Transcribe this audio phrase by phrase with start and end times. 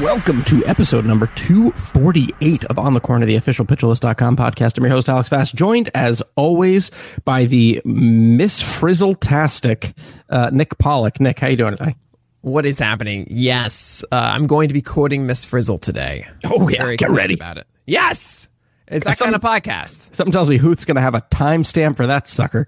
[0.00, 4.76] Welcome to episode number 248 of On the Corner, the official pitcherlist.com podcast.
[4.76, 6.90] I'm your host, Alex Fast, joined as always
[7.24, 9.92] by the Miss Frizzle-tastic
[10.30, 11.20] uh, Nick Pollack.
[11.20, 11.94] Nick, how you doing today?
[12.40, 13.28] What is happening?
[13.30, 16.26] Yes, uh, I'm going to be quoting Miss Frizzle today.
[16.44, 17.34] Oh, yeah, Very get ready.
[17.34, 17.66] about it.
[17.86, 18.48] Yes,
[18.88, 20.12] it's that Some- kind of podcast.
[20.12, 22.66] Something tells me Hooth's going to have a timestamp for that sucker.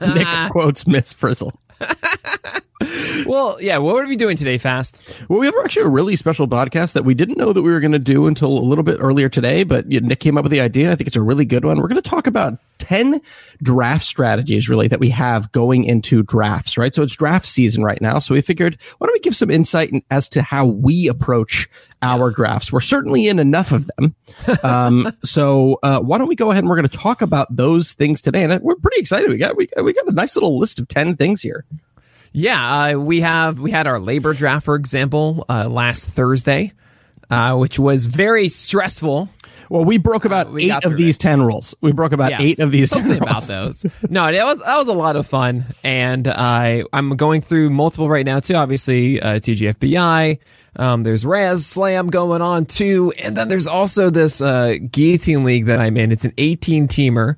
[0.14, 1.58] Nick quotes Miss Frizzle.
[3.26, 3.76] Well, yeah.
[3.78, 5.20] What are we doing today, Fast?
[5.28, 7.80] Well, we have actually a really special podcast that we didn't know that we were
[7.80, 10.44] going to do until a little bit earlier today, but you know, Nick came up
[10.44, 10.90] with the idea.
[10.92, 11.78] I think it's a really good one.
[11.78, 13.20] We're going to talk about 10
[13.60, 16.94] draft strategies really that we have going into drafts, right?
[16.94, 18.18] So it's draft season right now.
[18.18, 21.68] So we figured, why don't we give some insight in- as to how we approach
[22.00, 22.72] our drafts?
[22.72, 24.14] We're certainly in enough of them.
[24.62, 27.92] Um, so uh, why don't we go ahead and we're going to talk about those
[27.92, 28.44] things today?
[28.44, 29.28] And we're pretty excited.
[29.28, 31.64] We got, we we got a nice little list of 10 things here.
[32.32, 36.72] Yeah, uh, we have we had our labor draft, for example, uh, last Thursday,
[37.30, 39.28] uh, which was very stressful.
[39.70, 41.74] Well, we broke about we eight of these 10 rules.
[41.82, 43.20] We broke about Yes, eight of these something rules.
[43.22, 43.84] about those.
[44.08, 48.08] No, that was that was a lot of fun, and I I'm going through multiple
[48.08, 48.54] right now too.
[48.54, 50.38] Obviously, uh, TGFBI.
[50.76, 55.80] Um, there's RazzSlam going on too, and then there's also this uh, guillotine league that
[55.80, 56.12] I'm in.
[56.12, 57.36] It's an 18 teamer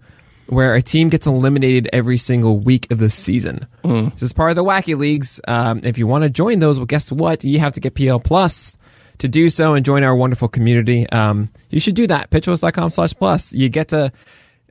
[0.50, 3.66] where a team gets eliminated every single week of the season.
[4.10, 5.40] This is part of the wacky leagues.
[5.46, 7.44] Um, if you want to join those, well, guess what?
[7.44, 8.76] You have to get PL Plus
[9.18, 11.08] to do so and join our wonderful community.
[11.10, 12.30] Um, you should do that.
[12.30, 13.52] Pitchers.com slash plus.
[13.52, 14.12] You get to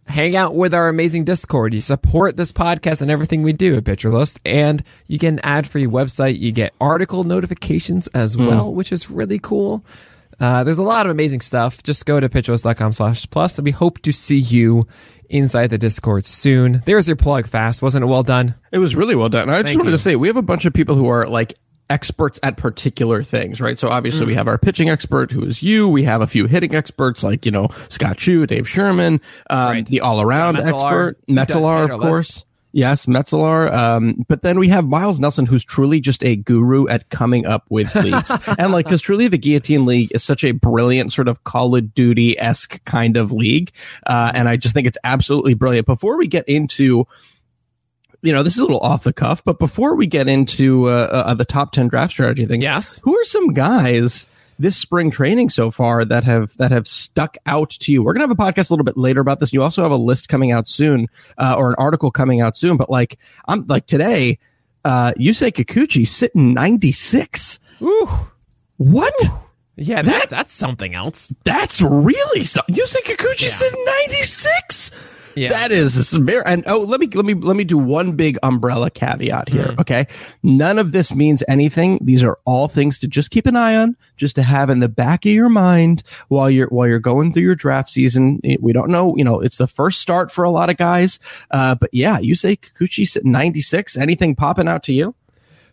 [0.07, 1.73] hang out with our amazing Discord.
[1.73, 5.39] You support this podcast and everything we do at Pitcher List, and you get an
[5.43, 6.39] ad-free website.
[6.39, 9.85] You get article notifications as well, which is really cool.
[10.39, 11.83] Uh, there's a lot of amazing stuff.
[11.83, 14.87] Just go to pitcherlist.com slash plus, and we hope to see you
[15.29, 16.81] inside the Discord soon.
[16.85, 17.81] There's your plug fast.
[17.81, 18.55] Wasn't it well done?
[18.71, 19.43] It was really well done.
[19.43, 19.95] And I just wanted you.
[19.95, 21.53] to say we have a bunch of people who are like
[21.89, 23.79] experts at particular things, right?
[23.79, 24.29] So obviously Mm.
[24.29, 25.89] we have our pitching expert who is you.
[25.89, 29.19] We have a few hitting experts like, you know, Scott Chu, Dave Sherman,
[29.49, 29.85] um, Right.
[29.87, 30.67] the all around Metzelar.
[30.67, 32.45] expert, He does Metzelar, of our course.
[32.71, 33.71] Yes, Metzelar.
[33.73, 37.65] Um, but then we have Miles Nelson, who's truly just a guru at coming up
[37.69, 38.31] with leagues.
[38.59, 41.93] and like, because truly the Guillotine League is such a brilliant sort of Call of
[41.95, 43.71] Duty esque kind of league.
[44.05, 45.87] Uh, and I just think it's absolutely brilliant.
[45.87, 47.05] Before we get into
[48.21, 51.23] you know, this is a little off the cuff, but before we get into uh,
[51.25, 52.99] uh, the top 10 draft strategy things, Yes.
[53.05, 54.27] who are some guys
[54.59, 58.03] this spring training so far that have that have stuck out to you?
[58.03, 59.51] We're gonna have a podcast a little bit later about this.
[59.53, 62.77] You also have a list coming out soon, uh, or an article coming out soon.
[62.77, 63.17] But like,
[63.47, 64.37] I'm like today,
[64.85, 67.59] uh, Yusei Kikuchi sitting 96.
[67.81, 68.07] Ooh.
[68.77, 69.13] What?
[69.75, 71.33] Yeah, that's, that's something else.
[71.45, 72.75] That's really something.
[72.75, 73.47] Yusei Kikuchi Yeah.
[73.49, 74.91] sitting 96.
[75.39, 75.49] Yeah.
[75.49, 78.89] That is very and oh let me let me let me do one big umbrella
[78.89, 79.67] caveat here.
[79.67, 79.79] Mm.
[79.79, 80.07] Okay.
[80.43, 81.99] None of this means anything.
[82.01, 84.89] These are all things to just keep an eye on, just to have in the
[84.89, 88.41] back of your mind while you're while you're going through your draft season.
[88.59, 91.19] We don't know, you know, it's the first start for a lot of guys.
[91.51, 93.97] Uh, but yeah, Yusei Kikuchi's at 96.
[93.97, 95.15] Anything popping out to you?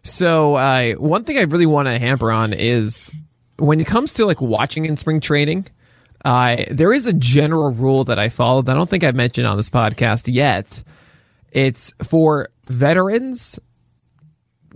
[0.03, 3.13] So, uh, one thing I really want to hamper on is
[3.59, 5.67] when it comes to like watching in spring training,
[6.27, 9.47] uh, there is a general rule that I follow that I don't think I've mentioned
[9.47, 10.83] on this podcast yet.
[11.53, 13.61] It's for veterans,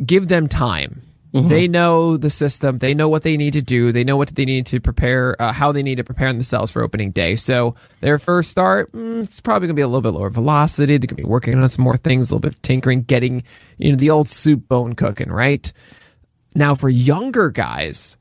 [0.06, 1.02] give them time.
[1.32, 2.79] They know the system.
[2.79, 3.91] They know what they need to do.
[3.91, 6.82] They know what they need to prepare, uh, how they need to prepare themselves for
[6.82, 7.35] opening day.
[7.35, 10.99] So their first start, mm, it's probably going to be a little bit lower velocity.
[10.99, 13.43] They're going to be working on some more things, a little bit of tinkering, getting
[13.76, 15.73] you know the old soup bone cooking, right?
[16.55, 18.17] Now for younger guys,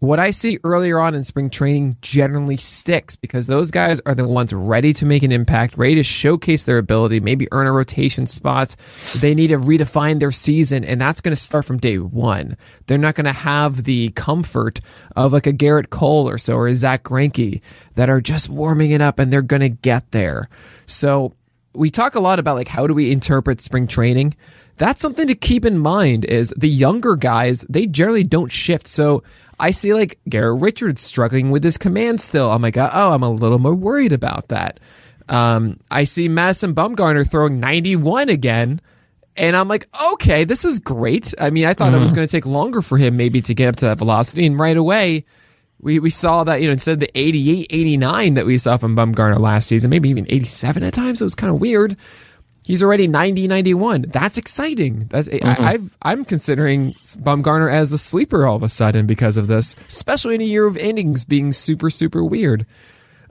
[0.00, 4.26] what I see earlier on in spring training generally sticks because those guys are the
[4.26, 8.26] ones ready to make an impact, ready to showcase their ability, maybe earn a rotation
[8.26, 8.76] spot.
[9.20, 12.56] They need to redefine their season, and that's going to start from day one.
[12.86, 14.80] They're not going to have the comfort
[15.16, 17.60] of like a Gerrit Cole or so or a Zack Greinke
[17.94, 20.48] that are just warming it up and they're going to get there.
[20.86, 21.34] So
[21.74, 24.34] we talk a lot about like how do we interpret spring training.
[24.76, 28.86] That's something to keep in mind is the younger guys, they generally don't shift.
[28.86, 29.22] So
[29.60, 32.50] I see like Garrett Richards struggling with his command still.
[32.50, 34.80] I'm like, oh, I'm a little more worried about that.
[35.28, 38.80] Um, I see Madison Bumgarner throwing 91 again.
[39.36, 41.32] And I'm like, okay, this is great.
[41.38, 41.96] I mean, I thought mm-hmm.
[41.96, 44.44] it was going to take longer for him maybe to get up to that velocity.
[44.44, 45.24] And right away,
[45.80, 48.96] we, we saw that, you know, instead of the 88, 89 that we saw from
[48.96, 51.96] Bumgarner last season, maybe even 87 at times, it was kind of weird.
[52.70, 54.02] He's already 90, 91.
[54.08, 55.06] That's exciting.
[55.08, 55.64] That's mm-hmm.
[55.64, 59.74] I, I've I'm considering Bumgarner as a sleeper all of a sudden because of this,
[59.88, 62.66] especially in a year of innings being super, super weird.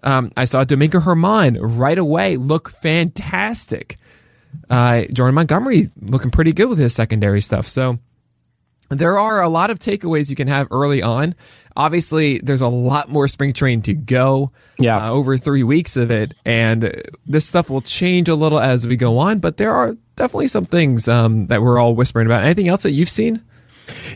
[0.03, 3.95] Um, I saw Domingo German right away look fantastic.
[4.69, 7.65] Uh, Jordan Montgomery looking pretty good with his secondary stuff.
[7.65, 7.97] So
[8.89, 11.35] there are a lot of takeaways you can have early on.
[11.75, 14.51] Obviously, there's a lot more spring training to go.
[14.77, 18.87] Yeah, uh, over three weeks of it, and this stuff will change a little as
[18.87, 19.39] we go on.
[19.39, 22.43] But there are definitely some things um, that we're all whispering about.
[22.43, 23.43] Anything else that you've seen?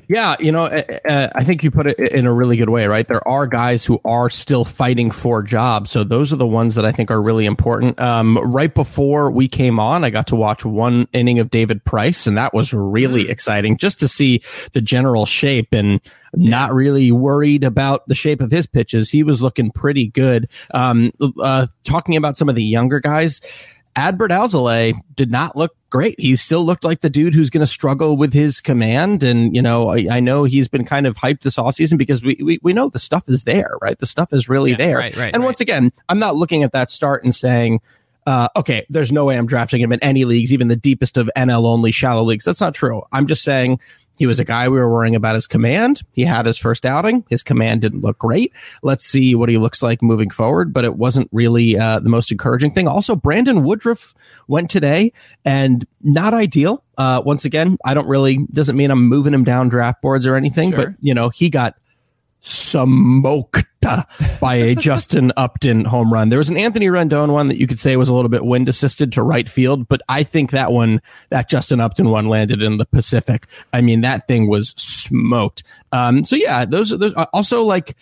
[0.07, 3.07] Yeah, you know, uh, I think you put it in a really good way, right?
[3.07, 5.91] There are guys who are still fighting for jobs.
[5.91, 7.99] So those are the ones that I think are really important.
[7.99, 12.27] Um, right before we came on, I got to watch one inning of David Price,
[12.27, 13.29] and that was really mm.
[13.29, 14.41] exciting just to see
[14.73, 16.01] the general shape and
[16.33, 19.09] not really worried about the shape of his pitches.
[19.09, 20.49] He was looking pretty good.
[20.73, 21.11] Um,
[21.41, 23.41] uh, talking about some of the younger guys,
[23.95, 26.19] Adbert Alzolay did not look great.
[26.19, 29.24] He still looked like the dude who's going to struggle with his command.
[29.24, 32.36] And, you know, I, I, know he's been kind of hyped this offseason because we,
[32.44, 33.98] we, we know the stuff is there, right?
[34.00, 34.98] The stuff is really yeah, there.
[34.98, 35.45] Right, right, and right.
[35.45, 37.81] once again, I'm not looking at that start and saying,
[38.25, 41.29] uh, okay, there's no way I'm drafting him in any leagues, even the deepest of
[41.35, 42.45] NL only shallow leagues.
[42.45, 43.03] That's not true.
[43.11, 43.79] I'm just saying
[44.17, 46.01] he was a guy we were worrying about his command.
[46.13, 47.25] He had his first outing.
[47.29, 48.53] His command didn't look great.
[48.83, 52.31] Let's see what he looks like moving forward, but it wasn't really uh, the most
[52.31, 52.87] encouraging thing.
[52.87, 54.13] Also, Brandon Woodruff
[54.47, 55.11] went today
[55.43, 56.83] and not ideal.
[56.97, 60.35] Uh, once again, I don't really, doesn't mean I'm moving him down draft boards or
[60.35, 60.77] anything, sure.
[60.77, 61.75] but, you know, he got
[62.45, 63.66] smoked
[64.42, 66.28] by a Justin Upton home run.
[66.28, 68.68] There was an Anthony Rendon one that you could say was a little bit wind
[68.68, 72.78] assisted to right field, but I think that one, that Justin Upton one landed in
[72.78, 73.48] the Pacific.
[73.72, 75.63] I mean, that thing was smoked.
[75.94, 77.95] Um, so yeah, those, those uh, also like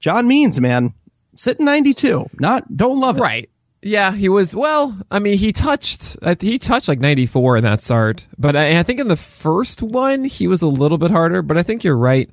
[0.00, 0.94] John Means, man,
[1.36, 3.20] sitting 92, not, don't love it.
[3.20, 3.50] Right.
[3.82, 4.54] Yeah, he was.
[4.54, 6.16] Well, I mean, he touched.
[6.40, 10.22] He touched like 94 in that start, but I, I think in the first one
[10.22, 11.42] he was a little bit harder.
[11.42, 12.30] But I think you're right.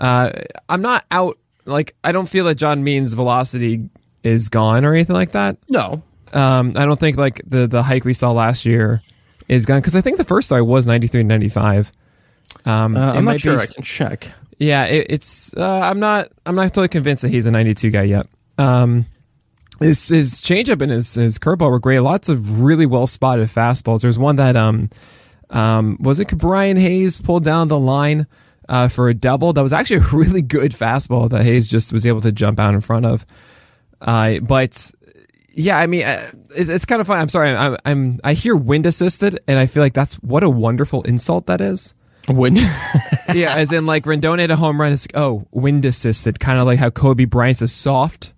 [0.00, 0.30] Uh,
[0.68, 1.38] I'm not out.
[1.66, 3.88] Like, I don't feel that John Means' velocity
[4.22, 5.58] is gone or anything like that.
[5.68, 6.02] No.
[6.32, 9.02] Um, I don't think like the the hike we saw last year
[9.48, 11.92] is gone because I think the first start was 93 95.
[12.64, 13.56] Um, uh, I'm not sure.
[13.56, 14.32] Be, I can check.
[14.58, 15.56] Yeah, it, it's.
[15.56, 16.28] Uh, I'm not.
[16.46, 18.26] I'm not totally convinced that he's a 92 guy yet.
[18.58, 19.06] Um,
[19.80, 22.00] his his changeup and his his curveball were great.
[22.00, 24.02] Lots of really well spotted fastballs.
[24.02, 24.90] There's one that um
[25.48, 28.26] um was it Brian Hayes pulled down the line
[28.70, 29.52] uh, for a double.
[29.52, 32.72] That was actually a really good fastball that Hayes just was able to jump out
[32.72, 33.26] in front of.
[34.00, 34.92] Uh, but
[35.52, 36.26] yeah, I mean, uh,
[36.56, 37.18] it, it's kind of fun.
[37.18, 40.48] I'm sorry, I'm, I'm I hear wind assisted, and I feel like that's what a
[40.48, 41.94] wonderful insult that is.
[42.28, 42.58] Wind,
[43.34, 44.92] yeah, as in like Rendon hit a home run.
[44.92, 48.32] It's like, oh, wind assisted, kind of like how Kobe Bryant's is soft.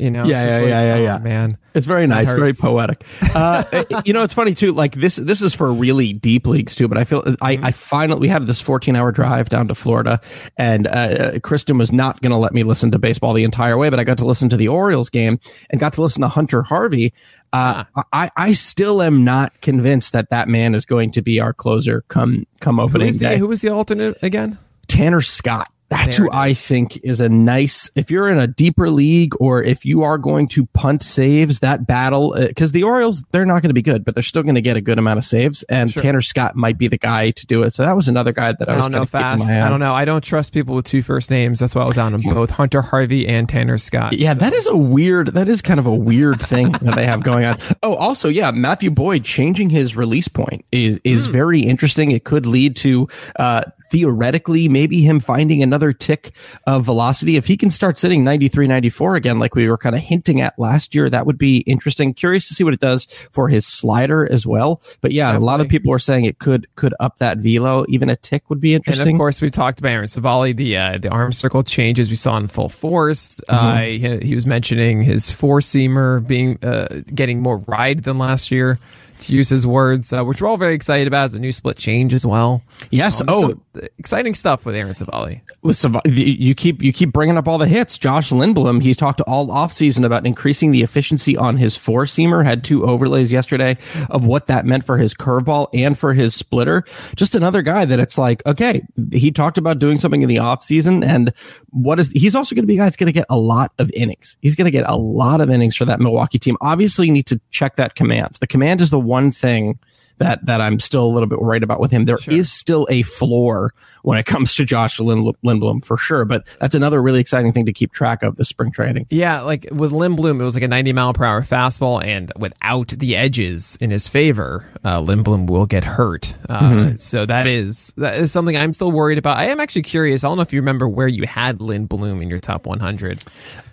[0.00, 1.58] You know, yeah, yeah, like, yeah, yeah, oh, yeah, man.
[1.74, 3.04] It's very nice, very poetic.
[3.34, 3.64] Uh,
[4.06, 4.72] you know, it's funny too.
[4.72, 6.88] Like this, this is for really deep leagues too.
[6.88, 10.18] But I feel I, I finally we had this 14 hour drive down to Florida,
[10.56, 13.90] and uh, Kristen was not going to let me listen to baseball the entire way,
[13.90, 15.38] but I got to listen to the Orioles game
[15.68, 17.12] and got to listen to Hunter Harvey.
[17.52, 18.04] Uh, ah.
[18.12, 22.04] I, I still am not convinced that that man is going to be our closer
[22.08, 23.38] come come opening who the, day.
[23.38, 24.56] Who was the alternate again?
[24.88, 25.70] Tanner Scott.
[25.90, 27.90] That's who I think is a nice.
[27.96, 31.84] If you're in a deeper league, or if you are going to punt saves, that
[31.84, 34.54] battle because uh, the Orioles they're not going to be good, but they're still going
[34.54, 36.00] to get a good amount of saves, and sure.
[36.00, 37.70] Tanner Scott might be the guy to do it.
[37.70, 39.50] So that was another guy that I, I was don't know fast.
[39.50, 39.92] I don't know.
[39.92, 41.58] I don't trust people with two first names.
[41.58, 44.12] That's why I was on them both, Hunter Harvey and Tanner Scott.
[44.12, 44.40] Yeah, so.
[44.40, 45.28] that is a weird.
[45.28, 47.56] That is kind of a weird thing that they have going on.
[47.82, 51.32] Oh, also, yeah, Matthew Boyd changing his release point is is mm.
[51.32, 52.12] very interesting.
[52.12, 56.32] It could lead to uh, theoretically maybe him finding another tick
[56.66, 57.36] of velocity.
[57.36, 60.58] If he can start sitting 93, 94 again, like we were kind of hinting at
[60.58, 62.14] last year, that would be interesting.
[62.14, 64.80] Curious to see what it does for his slider as well.
[65.00, 65.42] But yeah, Definitely.
[65.42, 67.84] a lot of people are saying it could could up that velo.
[67.88, 69.08] Even a tick would be interesting.
[69.08, 72.16] And of course, we talked about Aaron Civale, the uh, the arm circle changes we
[72.16, 73.40] saw in full force.
[73.48, 73.66] Mm-hmm.
[74.04, 78.50] Uh, he, he, was mentioning his four seamer being uh, getting more ride than last
[78.50, 78.78] year
[79.20, 81.76] to use his words, uh, which we're all very excited about, is a new split
[81.76, 82.62] change as well.
[82.90, 83.20] Yes.
[83.20, 83.60] Um, oh,
[83.98, 85.40] exciting stuff with Aaron Civale.
[85.62, 87.98] with Sav- you keep you keep bringing up all the hits.
[87.98, 92.44] Josh Lindblom, he's talked all offseason about increasing the efficiency on his four seamer.
[92.44, 93.76] Had two overlays yesterday
[94.08, 96.84] of what that meant for his curveball and for his splitter.
[97.14, 101.04] Just another guy that it's like, okay, he talked about doing something in the offseason
[101.04, 101.32] and
[101.70, 103.72] what is he's also going to be a guy that's going to get a lot
[103.78, 104.36] of innings.
[104.40, 106.56] He's going to get a lot of innings for that Milwaukee team.
[106.60, 108.36] Obviously, you need to check that command.
[108.40, 109.78] The command is the one thing
[110.18, 112.04] that that I'm still a little bit worried about with him.
[112.04, 112.42] There is Sure.
[112.42, 117.00] still a floor when it comes to Josh Lind- Lindblom for sure, but that's another
[117.02, 119.06] really exciting thing to keep track of the spring training.
[119.08, 122.88] Yeah, like with Lindblom, it was like a 90 mile per hour fastball, and without
[122.88, 126.34] the edges in his favor, uh, Lindblom will get hurt.
[126.50, 129.38] Uh, So that is that is something I'm still worried about.
[129.38, 130.22] I am actually curious.
[130.22, 133.24] I don't know if you remember where you had Lindblom in your top 100.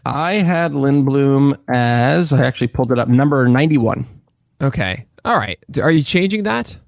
[0.05, 4.07] I had Lindblom as I actually pulled it up number 91.
[4.61, 5.59] Okay, all right.
[5.81, 6.79] Are you changing that?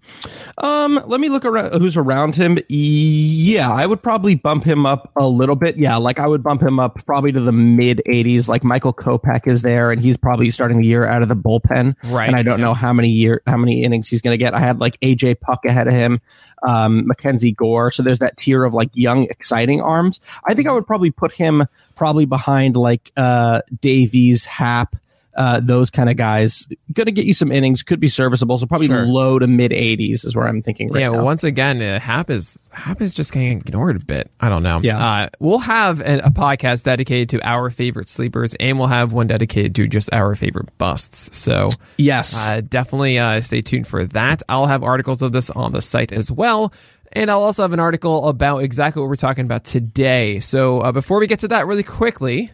[0.59, 2.57] Um, let me look around who's around him.
[2.69, 5.77] Yeah, I would probably bump him up a little bit.
[5.77, 8.47] Yeah, like I would bump him up probably to the mid 80s.
[8.47, 11.95] Like Michael Kopech is there, and he's probably starting the year out of the bullpen.
[12.05, 12.65] Right, And I don't yeah.
[12.65, 14.53] know how many year how many innings he's going to get.
[14.53, 16.19] I had like AJ Puk ahead of him,
[16.67, 17.91] um, MacKenzie Gore.
[17.91, 20.21] So there's that tier of like young, exciting arms.
[20.45, 21.65] I think I would probably put him
[21.97, 24.95] probably behind like uh Davies, Happ.
[25.35, 28.57] Uh, those kind of guys going to get you some innings, could be serviceable.
[28.57, 29.05] So probably Sure.
[29.05, 31.11] low to mid 80s is where I'm thinking right yeah.
[31.11, 31.23] now.
[31.23, 34.29] Once again, uh, Happ is Happ is just getting ignored a bit.
[34.39, 34.79] I don't know.
[34.81, 34.97] Yeah.
[34.97, 39.27] Uh, we'll have an, a podcast dedicated to our favorite sleepers, and we'll have one
[39.27, 41.37] dedicated to just our favorite busts.
[41.37, 42.51] So yes.
[42.51, 44.41] Uh, definitely uh, stay tuned for that.
[44.49, 46.73] I'll have articles of this on the site as well.
[47.13, 50.39] And I'll also have an article about exactly what we're talking about today.
[50.39, 52.51] So uh, before we get to that, really quickly,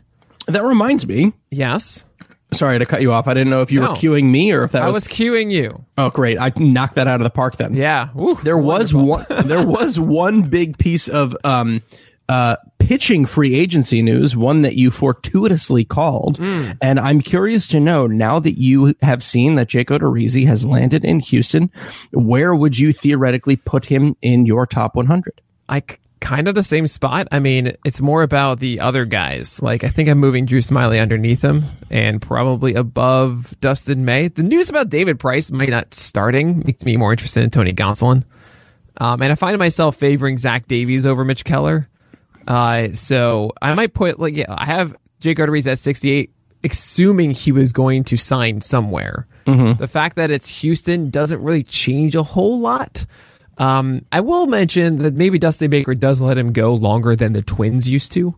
[0.48, 1.34] that reminds me.
[1.52, 2.06] yes,
[2.54, 3.28] Sorry to cut you off.
[3.28, 3.90] I didn't know if you No.
[3.90, 5.84] were queuing me or if that was I was, was cueing you.
[5.98, 6.38] Oh, great.
[6.40, 7.74] I knocked that out of the park then.
[7.76, 8.10] Yeah.
[8.14, 11.82] Woo, There was one there was one big piece of um
[12.30, 16.40] uh pitching free agency news, one that you fortuitously called.
[16.82, 21.04] And I'm curious to know now that you have seen that Jake Odorizzi has landed
[21.04, 21.72] in Houston,
[22.14, 25.42] where would you theoretically put him in your top 100?
[25.68, 25.82] I
[26.26, 27.28] kind of the same spot.
[27.32, 29.62] I mean, it's more about the other guys.
[29.62, 34.30] Like, I think I'm moving Drew Smyly underneath him and probably above Dustin May.
[34.30, 38.24] The news about David Price might not starting makes me more interested in Tony Gonsolin.
[38.98, 41.88] Um, and I find myself favoring Zach Davies over Mitch Keller.
[42.48, 46.32] Uh, so I might put like yeah, I have Jake Odorizzi at 68,
[46.64, 49.28] assuming he was going to sign somewhere.
[49.74, 53.06] The fact that it's Houston doesn't really change a whole lot.
[53.58, 57.42] Um, I will mention that maybe Dusty Baker does let him go longer than the
[57.42, 58.36] Twins used to.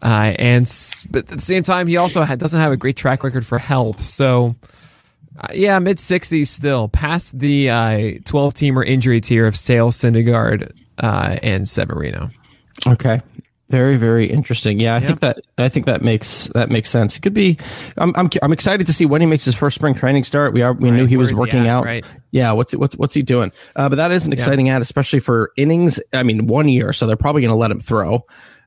[0.00, 0.64] Uh, and
[1.10, 3.58] but at the same time, he also ha- doesn't have a great track record for
[3.58, 4.00] health.
[4.00, 4.54] So,
[5.40, 10.70] uh, yeah, mid 60s still, past the uh, 12 teamer injury tier of Sale, Syndergaard,
[10.98, 12.30] uh, and Severino.
[12.86, 13.20] Okay.
[13.70, 14.80] Very, very interesting.
[14.80, 17.18] Yeah, I think that I think that makes that makes sense.
[17.18, 17.58] It could be.
[17.98, 20.54] I'm I'm, I'm excited to see when he makes his first spring training start.
[20.54, 21.84] We are we knew he where was is he working at, out.
[21.84, 22.04] right.
[22.30, 23.52] Yeah, what's what's what's he doing?
[23.76, 26.00] Uh, but that is an exciting ad, especially for innings.
[26.14, 28.24] I mean, one year, so they're probably going to let him throw.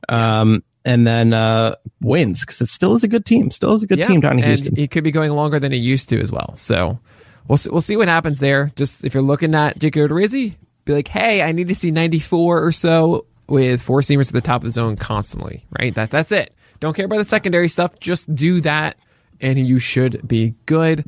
[0.07, 3.49] Um, and then uh, wins because it still is a good team.
[3.51, 4.75] Still is a good Yeah, team down in and Houston.
[4.75, 6.55] He could be going longer than he used to as well.
[6.57, 6.99] So
[7.47, 8.71] we'll see, we'll see what happens there.
[8.75, 10.55] Just if you're looking at Jake Odorizzi,
[10.85, 14.41] be like, hey, I need to see 94 or so with four seamers at the
[14.41, 15.65] top of the zone constantly.
[15.79, 15.93] Right?
[15.93, 16.53] That that's it.
[16.79, 17.99] Don't care about the secondary stuff.
[17.99, 18.97] Just do that,
[19.39, 21.05] and you should be good.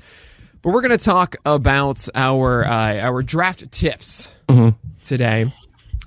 [0.62, 4.38] But we're going to talk about our uh, our draft tips
[5.04, 5.52] today.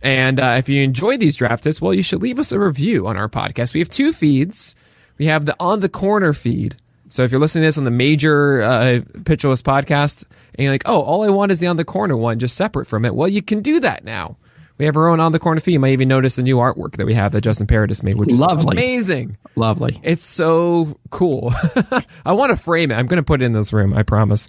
[0.03, 3.07] And uh, if you enjoy these draft tips, well, you should leave us a review
[3.07, 3.75] on our podcast.
[3.75, 4.75] We have two feeds.
[5.19, 6.77] We have the On the Corner feed.
[7.09, 10.25] So if you're listening to this on the major uh, Pitcher List podcast,
[10.55, 12.87] and you're like, oh, all I want is the On the Corner one, just separate
[12.87, 13.15] from it.
[13.15, 14.37] Well, you can do that now.
[14.79, 15.61] We have our own On the Corner.
[15.65, 18.31] You might even notice the new artwork that we have that Justin Paradis made, which
[18.31, 18.77] Lovely.
[18.77, 19.39] is amazing.
[19.55, 19.99] Lovely.
[20.03, 21.53] It's so cool.
[22.27, 22.95] I want to frame it.
[22.95, 23.95] I'm going to put it in this room.
[23.95, 24.49] I promise.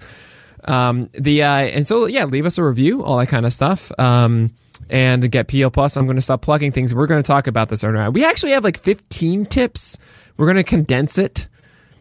[0.65, 3.91] Um, the uh, and so yeah, leave us a review, all that kind of stuff.
[3.97, 4.51] Um,
[4.89, 6.93] and get PL Plus, I'm going to stop plugging things.
[6.93, 8.13] We're going to talk about this around.
[8.13, 9.97] We actually have like 15 tips.
[10.37, 11.47] We're going to condense it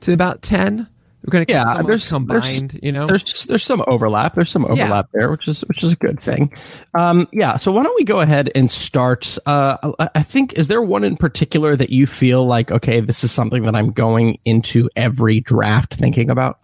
[0.01, 0.89] to about 10.
[1.27, 2.43] We're going to Yeah, yeah, there's- combined.
[2.71, 4.35] there's- you know, There's there's some overlap.
[4.37, 6.53] There's some overlap there, which is which is a good thing.
[6.95, 7.57] Um, yeah.
[7.57, 9.37] So why don't we go ahead and start?
[9.45, 13.25] Uh, I- I think is there one in particular that you feel like okay, this
[13.25, 16.61] is something that I'm going into every draft thinking about.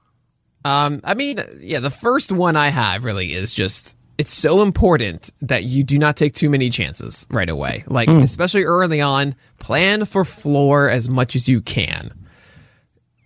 [0.65, 5.31] Um, I mean, yeah, the first one I have really is just it's so important
[5.41, 7.83] that you do not take too many chances right away.
[7.89, 12.13] Like especially early on, plan for floor as much as you can.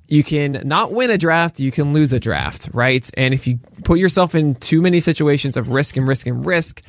[0.08, 3.08] You can not win a draft, you can lose a draft, right?
[3.16, 6.82] And if you put yourself in too many situations of risk and risk and risk,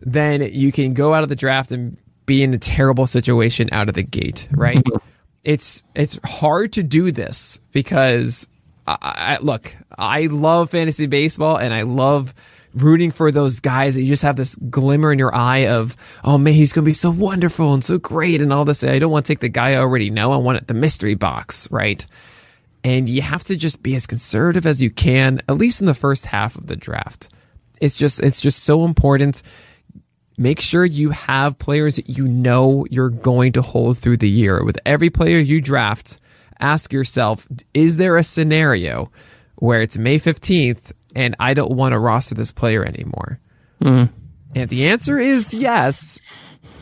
[0.00, 3.88] then you can go out of the draft and be in a terrible situation out
[3.88, 4.76] of the gate, right?
[4.76, 5.06] Mm-hmm.
[5.42, 8.46] It's it's hard to do this because
[8.86, 12.34] I, I, look, I love fantasy baseball and I love
[12.74, 16.38] rooting for those guys that you just have this glimmer in your eye of, oh
[16.38, 18.84] man, he's going to be so wonderful and so great and all this.
[18.84, 20.32] I don't want to take the guy I already know.
[20.32, 22.06] I want it the mystery box, right?
[22.82, 25.94] And you have to just be as conservative as you can, at least in the
[25.94, 27.28] first half of the draft.
[27.80, 29.42] It's just, it's just so important.
[30.38, 34.64] Make sure you have players that you know you're going to hold through the year.
[34.64, 36.18] With every player you draft,
[36.58, 39.10] ask yourself, is there a scenario
[39.56, 43.40] where it's May 15th and I don't want to roster this player anymore?
[43.82, 44.10] Mm.
[44.54, 46.18] And the answer is yes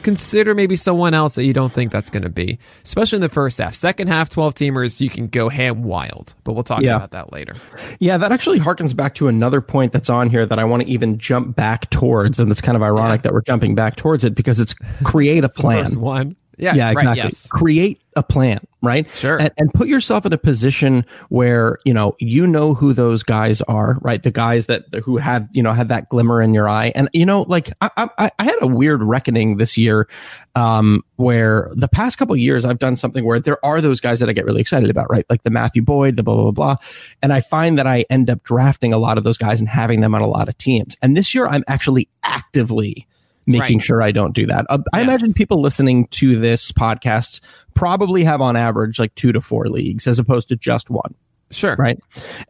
[0.03, 3.29] consider maybe someone else that you don't think that's going to be, especially in the
[3.29, 3.75] first half.
[3.75, 6.97] Second half, 12 teamers, you can go ham wild, but we'll talk yeah.
[6.97, 7.55] about that later.
[7.99, 10.89] Yeah, that actually harkens back to another point that's on here that I want to
[10.89, 12.41] even jump back towards.
[12.41, 13.23] And it's kind of ironic yeah.
[13.23, 14.75] that we're jumping back towards it because it's
[15.05, 15.87] create a plan.
[15.99, 16.37] one.
[16.59, 17.09] Yeah, yeah, exactly.
[17.09, 17.49] Right, yes.
[17.49, 19.09] Create a plan, right?
[19.11, 19.41] Sure.
[19.41, 23.61] And, and, put yourself in a position where you know you know who those guys
[23.63, 24.23] are, right?
[24.23, 27.27] The guys that who have you know had that glimmer in your eye, and you
[27.27, 30.09] know, like I, I, I had a weird reckoning this year,
[30.55, 34.29] um, where the past couple years I've done something where there are those guys that
[34.29, 35.25] I get really excited about, right?
[35.29, 36.77] Like the Matthew Boyd, the blah blah blah,
[37.23, 40.01] and I find that I end up drafting a lot of those guys and having
[40.01, 40.97] them on a lot of teams.
[41.03, 43.07] And this year I'm actually actively
[43.49, 43.85] making right.
[43.85, 44.67] sure I don't do that.
[44.69, 47.41] Uh, I imagine people listening to this podcast
[47.75, 51.15] probably have on average like two to four leagues as opposed to just one.
[51.51, 51.77] Sure.
[51.77, 51.99] Right.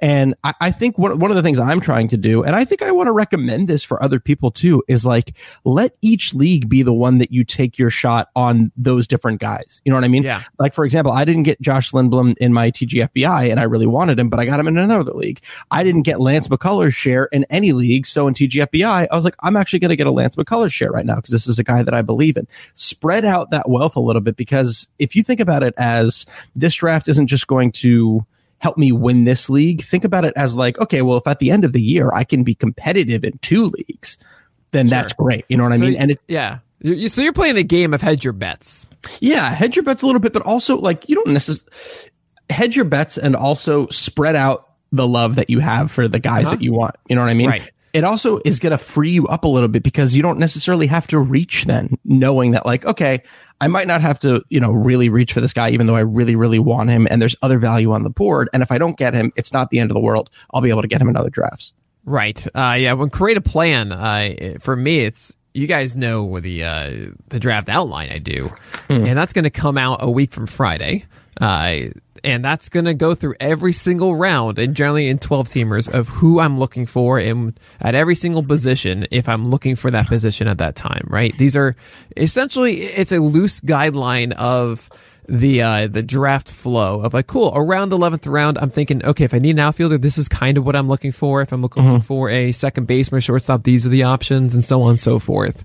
[0.01, 2.65] And I, I, think one, one of the things I'm trying to do, and I
[2.65, 6.69] think I want to recommend this for other people too, is like let each league
[6.69, 9.81] be the one that you take your shot on those different guys.
[9.85, 10.25] You know what I mean?
[10.25, 10.41] Yeah.
[10.59, 14.19] Like, for example, I didn't get Josh Lindblom in my TGFBI and I really wanted
[14.19, 15.41] him, but I got him in another league.
[15.71, 18.07] I didn't get Lance McCullers' share in any league.
[18.07, 20.91] So in TGFBI, I was like, I'm actually going to get a Lance McCullers' share
[20.91, 22.49] right now because this is a guy that I believe in.
[22.75, 26.27] Spread out that wealth a little bit because if you think about it as
[26.57, 28.27] this draft isn't just going to,
[28.61, 29.83] help me win this league.
[29.83, 32.25] Think about it as like, okay, well, if at the end of the year I
[32.25, 34.19] can be competitive in two leagues,
[34.73, 34.91] then sure.
[34.91, 35.45] that's great.
[35.49, 35.99] You know what so I mean?
[35.99, 36.59] And it, yeah.
[37.09, 38.89] So you're playing the game of hedge your bets.
[39.21, 42.11] Yeah, hedge your bets a little bit, but also like you don't necessarily
[42.51, 46.47] hedge your bets and also spread out the love that you have for the guys
[46.47, 46.57] uh-huh.
[46.57, 46.97] that you want.
[47.09, 47.51] You know what I mean?
[47.51, 50.39] Right it also is going to free you up a little bit because you don't
[50.39, 53.23] necessarily have to reach then knowing that like okay
[53.61, 56.01] i might not have to you know really reach for this guy even though i
[56.01, 58.49] really really want him and there's other value on the board.
[58.53, 60.31] And if i don't get him it's not the end of the world.
[60.53, 61.73] I'll be able to get him in other drafts
[62.05, 62.47] right.
[62.55, 66.91] Uh, yeah when create a plan uh, for me it's you guys know the uh,
[67.29, 68.45] the draft outline I do,
[68.89, 69.07] mm.
[69.07, 71.05] and that's going to come out a week from Friday.
[72.25, 76.09] And that's going to go through every single round and generally in 12 teamers of
[76.09, 80.49] who I'm looking for in at every single position if I'm looking for that position
[80.49, 81.37] at that time, right?
[81.39, 81.77] These are
[82.17, 84.89] essentially it's a loose guideline of
[85.29, 89.25] the uh, the draft flow of like cool around the 11th round I'm thinking okay
[89.25, 91.61] if I need an outfielder this is kind of what I'm looking for if I'm
[91.61, 92.01] looking mm-hmm.
[92.01, 95.65] for a second baseman shortstop these are the options and so on and so forth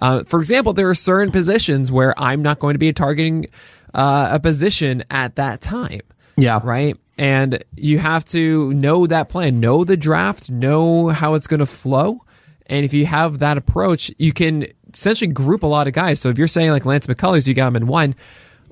[0.00, 3.46] uh, for example there are certain positions where I'm not going to be targeting
[3.94, 6.00] uh, a position at that time.
[6.36, 6.60] Yeah.
[6.62, 6.96] Right.
[7.18, 11.66] And you have to know that plan, know the draft, know how it's going to
[11.66, 12.24] flow.
[12.66, 16.20] And if you have that approach, you can essentially group a lot of guys.
[16.20, 18.14] So if you're saying like Lance McCullers, you got him in one.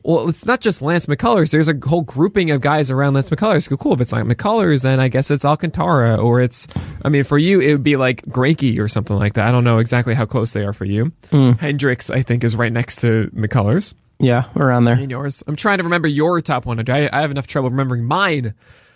[0.04, 1.50] Well, it's not just Lance McCullers.
[1.50, 3.68] There's a whole grouping of guys around Lance McCullers.
[3.78, 3.92] Cool.
[3.92, 6.68] If it's like McCullers, then I guess it's Alcantara, or it's.
[7.04, 9.46] I mean, for you, it would be like Greinke or something like that.
[9.46, 11.12] I don't know exactly how close they are for you.
[11.30, 11.60] Mm.
[11.60, 13.94] Hendricks, I think, is right next to McCullers.
[14.20, 14.96] Yeah, around there.
[14.96, 15.44] And yours.
[15.46, 16.90] I'm trying to remember your top 100.
[16.90, 18.54] I, I have enough trouble remembering mine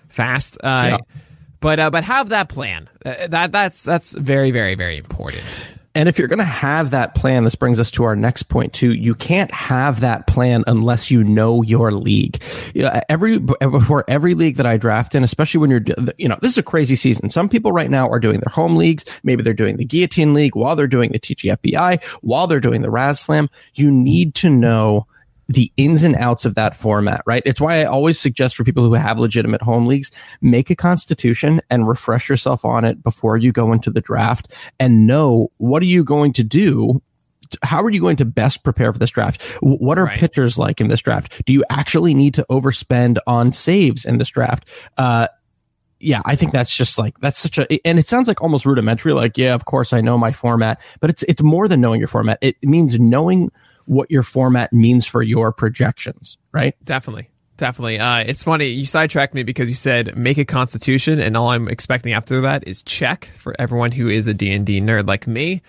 [0.09, 0.57] fast.
[0.63, 0.99] Uh, yeah.
[1.61, 2.89] But uh, but have that plan.
[3.07, 5.79] Uh, that that's that's very very very important.
[5.95, 8.73] And if you're going to have that plan, this brings us to our next point
[8.73, 8.93] too.
[8.95, 12.43] You can't have that plan unless you know your league.
[12.75, 15.85] You know, every before every league that I draft in, especially when you're,
[16.17, 17.29] you know, this is a crazy season.
[17.29, 19.05] Some people right now are doing their home leagues.
[19.23, 22.89] Maybe they're doing the guillotine league while they're doing the TGFBI, while they're doing the
[22.89, 23.49] RazzSlam.
[23.75, 25.07] You need to know
[25.53, 27.43] the ins and outs of that format, right?
[27.45, 30.11] It's why I always suggest for people who have legitimate home leagues,
[30.41, 35.07] make a constitution and refresh yourself on it before you go into the draft and
[35.07, 37.01] know what are you going to do
[37.63, 39.43] how are you going to best prepare for this draft?
[39.61, 40.19] What are right.
[40.19, 41.45] pitchers like in this draft?
[41.45, 44.71] Do you actually need to overspend on saves in this draft?
[44.97, 45.29] Uh,
[46.01, 49.13] yeah, I think that's just like that's such a and it sounds like almost rudimentary.
[49.13, 52.09] Like, yeah, of course I know my format, but it's it's more than knowing your
[52.09, 52.39] format.
[52.41, 53.51] It means knowing
[53.87, 56.75] what your format means for your projections, right?
[56.85, 57.29] Definitely.
[57.57, 57.99] definitely.
[57.99, 61.69] Uh, it's funny you sidetracked me because you said make a constitution, and all I'm
[61.69, 65.27] expecting after that is check for everyone who is a D and D nerd like
[65.27, 65.63] me.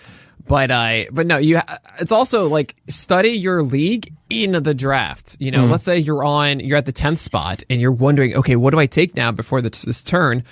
[0.46, 1.60] But I, uh, but no, you.
[2.00, 5.38] It's also like study your league in the draft.
[5.40, 5.72] You know, mm.
[5.72, 8.80] let's say you're on, you're at the tenth spot, and you're wondering, okay, what do
[8.80, 10.44] I take now before this, this turn?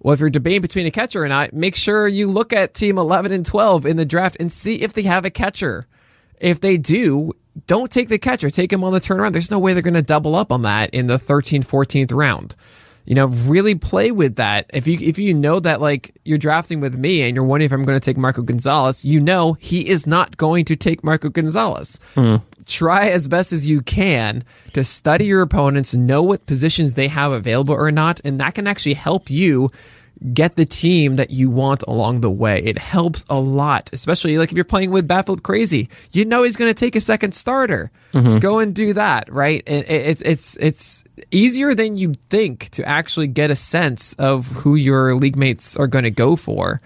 [0.00, 2.96] Well, if you're debating between a catcher and I, make sure you look at team
[2.96, 5.86] 11 and 12 in the draft and see if they have a catcher.
[6.40, 7.32] If they do,
[7.66, 9.32] don't take the catcher, take him on the turnaround.
[9.32, 12.56] There's no way they're going to double up on that in the 13th, 14th round.
[13.04, 14.70] You know, really play with that.
[14.72, 17.72] If you if you know that like you're drafting with me and you're wondering if
[17.72, 21.28] I'm going to take Marco Gonzalez, you know he is not going to take Marco
[21.28, 21.98] Gonzalez.
[22.14, 22.42] Mm.
[22.66, 27.32] Try as best as you can to study your opponents, know what positions they have
[27.32, 29.72] available or not, and that can actually help you
[30.32, 32.62] get the team that you want along the way.
[32.62, 35.88] It helps a lot, especially like if you're playing with Baffled Crazy.
[36.12, 37.90] You know he's going to take a second starter.
[38.12, 38.38] Mm-hmm.
[38.38, 39.62] Go and do that, right?
[39.66, 44.74] And it's it's it's easier than you think to actually get a sense of who
[44.74, 46.80] your league mates are going to go for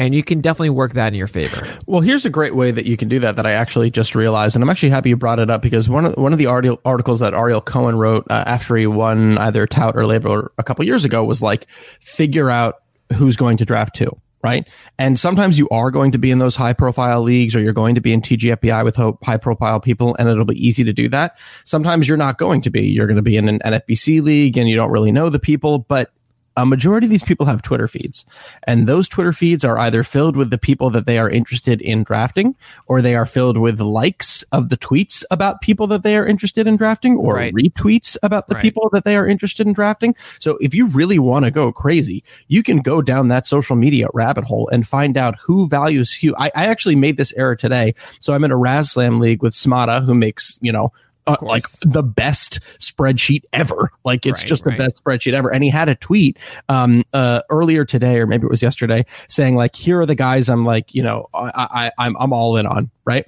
[0.00, 1.68] and you can definitely work that in your favor.
[1.86, 4.56] Well, here's a great way that you can do that that I actually just realized,
[4.56, 7.20] and I'm actually happy you brought it up because one of one of the articles
[7.20, 11.04] that Ariel Cohen wrote uh, after he won either Tout or Labor a couple years
[11.04, 12.76] ago was like figure out
[13.14, 14.10] who's going to draft two.
[14.42, 14.66] Right.
[14.98, 17.96] And sometimes you are going to be in those high profile leagues or you're going
[17.96, 21.38] to be in TGFBI with high profile people and it'll be easy to do that.
[21.66, 22.86] Sometimes you're not going to be.
[22.86, 25.80] You're going to be in an NFBC league and you don't really know the people,
[25.80, 26.10] but
[26.56, 28.24] a majority of these people have Twitter feeds,
[28.64, 32.02] and those Twitter feeds are either filled with the people that they are interested in
[32.02, 32.54] drafting,
[32.86, 36.66] or they are filled with likes of the tweets about people that they are interested
[36.66, 37.54] in drafting, or right.
[37.54, 38.62] retweets about the right.
[38.62, 40.14] people that they are interested in drafting.
[40.38, 44.08] So if you really want to go crazy, you can go down that social media
[44.12, 46.34] rabbit hole and find out who values you.
[46.38, 47.94] I, I actually made this error today.
[48.18, 50.92] So I'm in a RazzSlam league with Smada, who makes, you know,
[51.30, 53.90] uh, like the best spreadsheet ever.
[54.04, 55.52] Like it's right, just the best spreadsheet ever.
[55.52, 56.38] And he had a tweet
[56.68, 60.48] um, uh, earlier today, or maybe it was yesterday, saying like, "Here are the guys
[60.48, 61.50] I'm like, you know, I,
[61.98, 63.26] I I'm I'm all in on." Right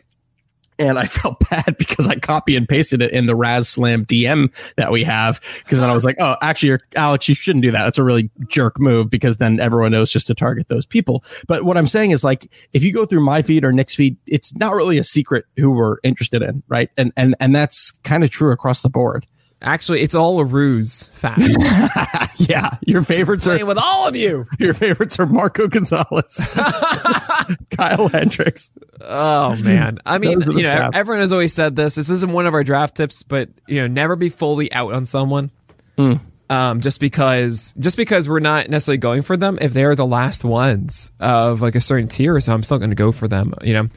[0.89, 4.91] and I felt bad because I copy and pasted it in the RazzSlam DM that
[4.91, 5.41] we have.
[5.65, 7.85] Because then I was like, oh, actually, Alex, you shouldn't do that.
[7.85, 11.25] That's a really jerk move because then everyone knows just to target those people.
[11.47, 14.17] But what I'm saying is like, if you go through my feed or Nick's feed,
[14.27, 16.91] it's not really a secret who we're interested in, right?
[16.97, 19.27] And and and that's kind of true across the board.
[19.63, 21.07] Actually, it's all a ruse.
[21.09, 21.41] Fact.
[22.37, 24.47] yeah, your favorites are with all of you.
[24.59, 26.53] Your favorites are Marco Gonzalez,
[27.71, 28.73] Kyle Hendricks.
[29.03, 31.95] Oh man, I mean, you know, everyone has always said this.
[31.95, 35.07] This isn't one of our draft tips, but you know, never be fully out on
[35.07, 35.51] someone.
[35.97, 36.21] Mm.
[36.51, 40.45] Um, just because, just because we're not necessarily going for them, if they're the last
[40.45, 43.55] ones of like a certain tier, so I'm still going to go for them.
[43.63, 43.89] You know,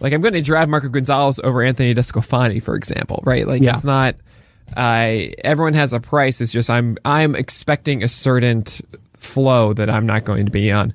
[0.00, 3.46] like I'm going to draft Marco Gonzalez over Anthony DeSclafani, for example, right?
[3.46, 3.74] Like yeah.
[3.74, 4.16] it's not
[4.76, 6.40] I everyone has a price.
[6.40, 8.64] It's just I'm I'm expecting a certain
[9.12, 10.92] flow that I'm not going to be on.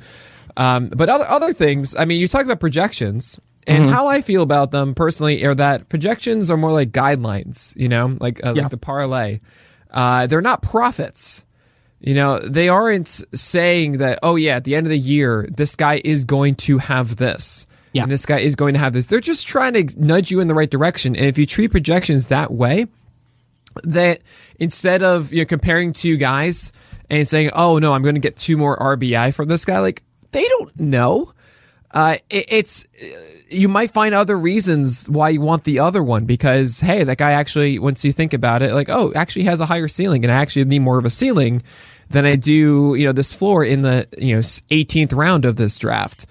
[0.58, 3.94] Um, but other other things, I mean, you talk about projections, and mm-hmm.
[3.94, 7.76] how I feel about them personally are that projections are more like guidelines.
[7.76, 8.64] You know, like uh, yeah.
[8.64, 9.42] like the parley.
[9.92, 11.46] Uh, they're not prophets.
[12.00, 14.20] You know, they aren't saying that.
[14.24, 17.68] Oh yeah, at the end of the year, this guy is going to have this.
[17.94, 18.04] Yeah.
[18.04, 19.06] And this guy is going to have this.
[19.06, 21.16] They're just trying to nudge you in the right direction.
[21.16, 22.88] And if you treat projections that way,
[23.84, 24.20] that
[24.60, 26.72] instead of you know comparing two guys
[27.10, 30.04] and saying, "Oh no, I'm going to get two more RBI from this guy," like
[30.32, 31.32] they don't know.
[31.92, 32.86] Uh, it, it's
[33.50, 37.32] you might find other reasons why you want the other one because hey, that guy
[37.32, 40.36] actually, once you think about it, like oh, actually has a higher ceiling, and I
[40.36, 41.62] actually need more of a ceiling
[42.10, 45.78] than I do, you know, this floor in the you know 18th round of this
[45.78, 46.26] draft.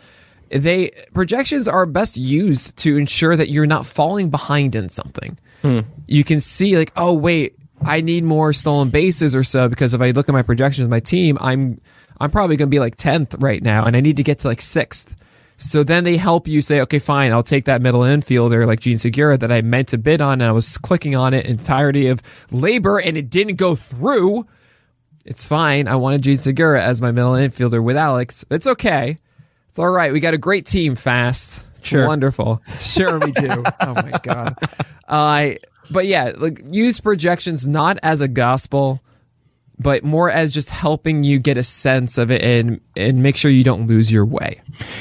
[0.51, 5.39] They projections are best used to ensure that you're not falling behind in something.
[5.65, 5.81] Hmm.
[6.07, 10.01] You can see like, oh wait, I need more stolen bases or so because if
[10.03, 11.81] I look at my projections, my team, I'm
[12.21, 14.49] I'm probably going to be like tenth right now, and I need to get to
[14.49, 15.17] like sixth.
[15.57, 18.99] So then they help you say, okay, fine, I'll take that middle infielder like Jean
[18.99, 22.21] Segura that I meant to bid on, and I was clicking on it entirety of
[22.53, 24.47] labor, and it didn't go through.
[25.25, 25.89] It's fine.
[25.89, 28.45] I wanted Jean Segura as my middle infielder with Alex.
[28.51, 29.17] It's okay.
[29.71, 30.13] It's all right.
[30.13, 31.67] We got a great team fast.
[31.85, 32.07] Sure.
[32.07, 32.63] Wonderful.
[32.81, 33.63] Sure, we do.
[33.81, 34.57] oh my god.
[35.09, 35.51] Uh,
[35.91, 39.03] but yeah, like use projections not as a gospel,
[39.79, 43.51] but more as just helping you get a sense of it and and make sure
[43.51, 44.61] you don't lose your way.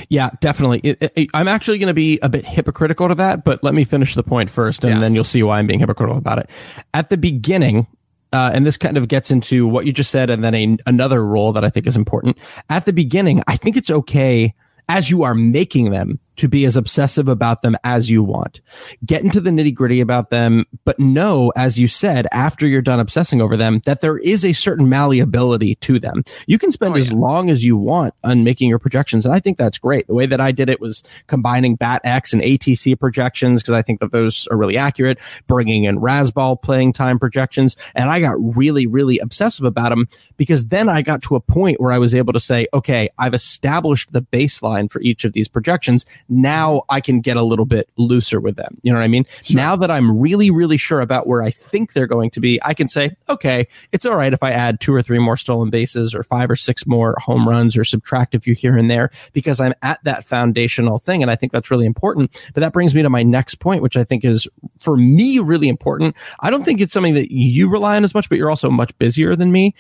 [0.09, 0.79] Yeah, definitely.
[0.79, 3.83] It, it, I'm actually going to be a bit hypocritical to that, but let me
[3.83, 5.01] finish the point first, and yes.
[5.01, 6.49] then you'll see why I'm being hypocritical about it.
[6.93, 7.87] At the beginning,
[8.31, 11.25] uh, and this kind of gets into what you just said, and then a, another
[11.25, 12.39] rule that I think is important.
[12.69, 14.53] At the beginning, I think it's okay
[14.89, 18.61] as you are making them to be as obsessive about them as you want.
[19.05, 22.99] Get into the nitty gritty about them, but know, as you said, after you're done
[22.99, 26.23] obsessing over them, that there is a certain malleability to them.
[26.47, 29.25] You can spend oh, as long as you want on making your projections.
[29.25, 30.07] And I think that's great.
[30.07, 33.99] The way that I did it was combining BAT-X and ATC projections because I think
[33.99, 37.75] that those are really accurate, bringing in Razzball playing time projections.
[37.95, 41.79] And I got really, really obsessive about them because then I got to a point
[41.79, 45.47] where I was able to say, okay, I've established the baseline for each of these
[45.47, 48.77] projections now I can get a little bit looser with them.
[48.81, 49.25] You know what I mean?
[49.43, 49.55] Sure.
[49.55, 52.73] Now that I'm really, really sure about where I think they're going to be, I
[52.73, 56.13] can say, okay, it's all right if I add two or three more stolen bases
[56.15, 59.59] or five or six more home runs or subtract a few here and there because
[59.59, 61.21] I'm at that foundational thing.
[61.21, 62.51] And I think that's really important.
[62.53, 64.47] But that brings me to my next point, which I think is
[64.79, 66.15] for me really important.
[66.39, 68.97] I don't think it's something that you rely on as much, but you're also much
[68.97, 69.75] busier than me.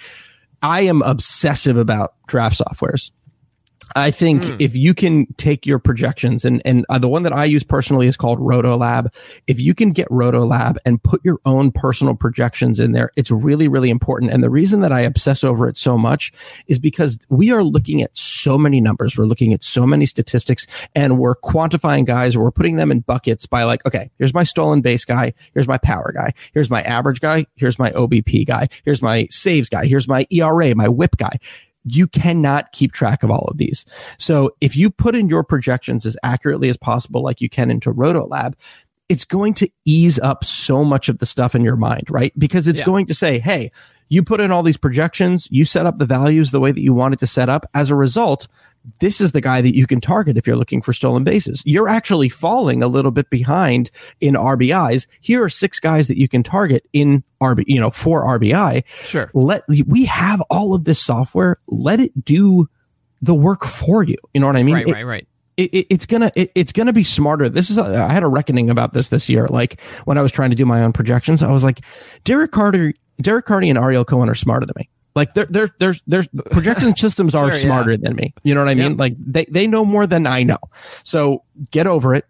[0.61, 3.11] I am obsessive about draft softwares.
[3.95, 4.61] I think mm.
[4.61, 8.07] if you can take your projections and and uh, the one that I use personally
[8.07, 9.13] is called RotoLab.
[9.47, 13.67] If you can get RotoLab and put your own personal projections in there, it's really
[13.67, 14.31] really important.
[14.31, 16.31] And the reason that I obsess over it so much
[16.67, 20.87] is because we are looking at so many numbers, we're looking at so many statistics,
[20.95, 22.35] and we're quantifying guys.
[22.35, 25.67] Or we're putting them in buckets by like, okay, here's my stolen base guy, here's
[25.67, 29.85] my power guy, here's my average guy, here's my OBP guy, here's my saves guy,
[29.85, 31.37] here's my ERA, my WHIP guy
[31.83, 33.85] you cannot keep track of all of these.
[34.17, 37.93] So if you put in your projections as accurately as possible, like you can into
[37.93, 38.53] RotoLab,
[39.09, 42.33] it's going to ease up so much of the stuff in your mind, right?
[42.37, 42.85] Because it's yeah.
[42.85, 43.69] going to say, Hey,
[44.09, 46.93] you put in all these projections, you set up the values the way that you
[46.93, 47.65] want it to set up.
[47.73, 48.47] As a result,
[48.99, 51.61] this is the guy that you can target if you're looking for stolen bases.
[51.65, 55.07] You're actually falling a little bit behind in RBIs.
[55.21, 58.87] Here are six guys that you can target in RB, you know, for RBI.
[58.87, 59.31] Sure.
[59.33, 61.59] Let we have all of this software.
[61.67, 62.67] Let it do
[63.21, 64.17] the work for you.
[64.33, 64.75] You know what I mean?
[64.75, 65.27] Right, it, right, right.
[65.55, 67.47] It, it, it's gonna it, it's gonna be smarter.
[67.47, 69.47] This is a, I had a reckoning about this this year.
[69.47, 71.81] Like when I was trying to do my own projections, I was like,
[72.23, 74.89] Derek Carter, Derek Carty, and Ariel Cohen are smarter than me.
[75.15, 77.97] Like they're, they're, there's, there's projection systems are sure, smarter yeah.
[78.01, 78.33] than me.
[78.43, 78.91] You know what I mean?
[78.91, 78.99] Yep.
[78.99, 80.57] Like they, they know more than I know.
[81.03, 82.25] So get over it.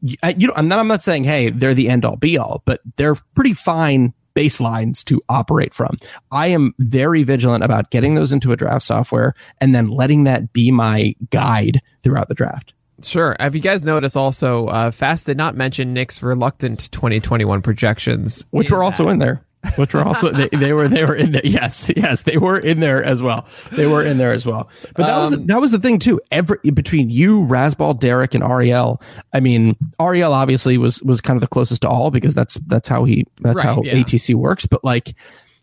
[0.00, 2.62] You, you know, and then I'm not saying, Hey, they're the end all be all,
[2.64, 5.98] but they're pretty fine baselines to operate from.
[6.30, 10.52] I am very vigilant about getting those into a draft software and then letting that
[10.52, 12.72] be my guide throughout the draft.
[13.02, 13.36] Sure.
[13.40, 18.70] Have you guys noticed also, uh, Fast did not mention Nick's reluctant 2021 projections, which
[18.70, 19.42] were also in there
[19.76, 21.42] which were also they, they were they were in there.
[21.44, 23.46] Yes, yes, they were in there as well.
[23.72, 24.70] They were in there as well.
[24.94, 26.20] But that um, was that was the thing too.
[26.30, 29.00] Every between you, Razzball, Derek, and Ariel.
[29.32, 32.88] I mean, Ariel obviously was was kind of the closest to all because that's that's
[32.88, 33.94] how he that's right, how yeah.
[33.94, 34.66] ATC works.
[34.66, 35.14] But like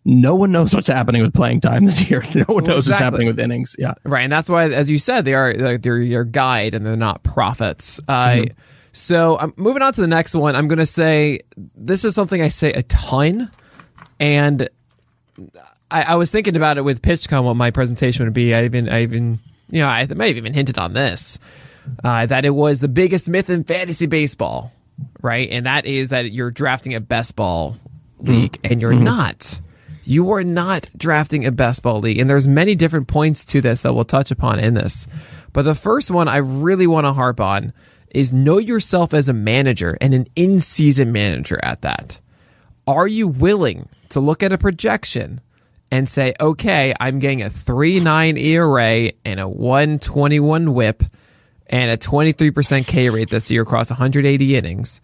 [0.05, 2.23] no one knows what's happening with playing time this year.
[2.35, 2.91] No one knows exactly.
[2.91, 3.75] what's happening with innings.
[3.79, 6.95] Yeah, right, and that's why, as you said, they are they're your guide and they're
[6.95, 7.99] not prophets.
[8.07, 8.59] Uh, mm-hmm.
[8.91, 10.55] So I'm moving on to the next one.
[10.55, 11.41] I'm going to say
[11.75, 13.51] this is something I say a ton.
[14.19, 14.69] And
[15.91, 18.55] I, I, was thinking about it with PitchCon, what my presentation would be.
[18.55, 21.37] I even, I even, you know, I may have even hinted on this
[22.03, 24.71] uh, that it was the biggest myth in fantasy baseball,
[25.21, 25.49] right?
[25.49, 27.77] And that is that you're drafting a best ball
[28.19, 28.71] league, mm-hmm.
[28.71, 29.03] and you're mm-hmm.
[29.03, 29.61] not.
[30.03, 33.81] You are not drafting a best ball league, and there's many different points to this
[33.81, 35.07] that we'll touch upon in this.
[35.51, 37.73] But the first one I really want to harp on
[38.11, 42.21] is know yourself as a manager and an in-season manager at that.
[42.87, 45.41] Are you willing to look at a projection
[45.91, 51.03] and say, okay, I'm getting a 3 9 ERA and a 121 whip
[51.67, 55.01] and a 23% K rate this year across 180 innings.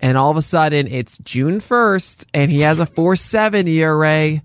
[0.00, 4.42] And all of a sudden it's June 1st and he has a 4 7 ERA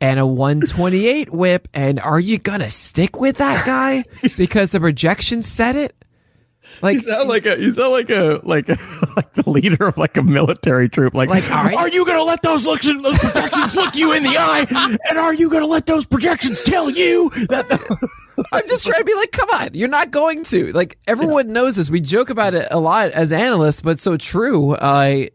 [0.00, 1.68] and a 128 whip.
[1.74, 4.04] And are you going to stick with that guy
[4.38, 6.01] because the projection said it?
[6.80, 8.76] Like you sound like a you sound like a like a,
[9.16, 11.14] like the leader of like a military troop.
[11.14, 11.74] Like, like right.
[11.74, 14.64] are you gonna let those looks those projections look you in the eye?
[15.08, 17.68] And are you gonna let those projections tell you that?
[17.68, 18.08] The-
[18.52, 20.72] I'm just trying to be like, come on, you're not going to.
[20.72, 21.54] Like everyone yeah.
[21.54, 21.90] knows this.
[21.90, 24.72] We joke about it a lot as analysts, but so true.
[24.72, 25.26] Uh,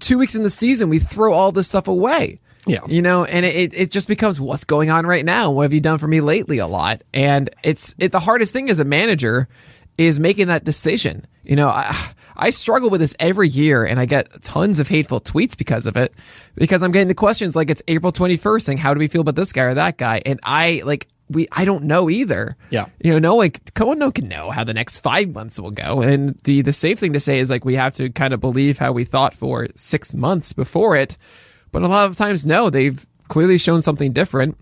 [0.00, 2.40] two weeks in the season, we throw all this stuff away.
[2.66, 2.80] Yeah.
[2.88, 5.52] You know, and it, it just becomes what's going on right now.
[5.52, 7.02] What have you done for me lately a lot?
[7.14, 9.48] And it's it the hardest thing as a manager
[9.98, 11.24] is making that decision.
[11.42, 15.20] You know, I, I struggle with this every year and I get tons of hateful
[15.20, 16.14] tweets because of it
[16.54, 19.36] because I'm getting the questions like it's April 21st saying, how do we feel about
[19.36, 20.20] this guy or that guy?
[20.26, 22.56] And I like, we, I don't know either.
[22.70, 22.86] Yeah.
[23.02, 26.02] You know, no, like, no can know how the next five months will go.
[26.02, 28.78] And the, the safe thing to say is like, we have to kind of believe
[28.78, 31.16] how we thought for six months before it.
[31.72, 34.56] But a lot of times, no, they've clearly shown something different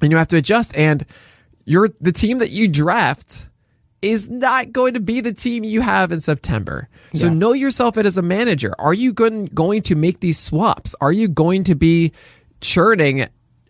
[0.00, 0.76] and you have to adjust.
[0.76, 1.06] And
[1.64, 3.45] you're the team that you draft
[4.02, 6.88] is not going to be the team you have in September.
[7.14, 8.74] So know yourself as a manager.
[8.78, 10.94] Are you going going to make these swaps?
[11.00, 12.12] Are you going to be
[12.60, 13.26] churning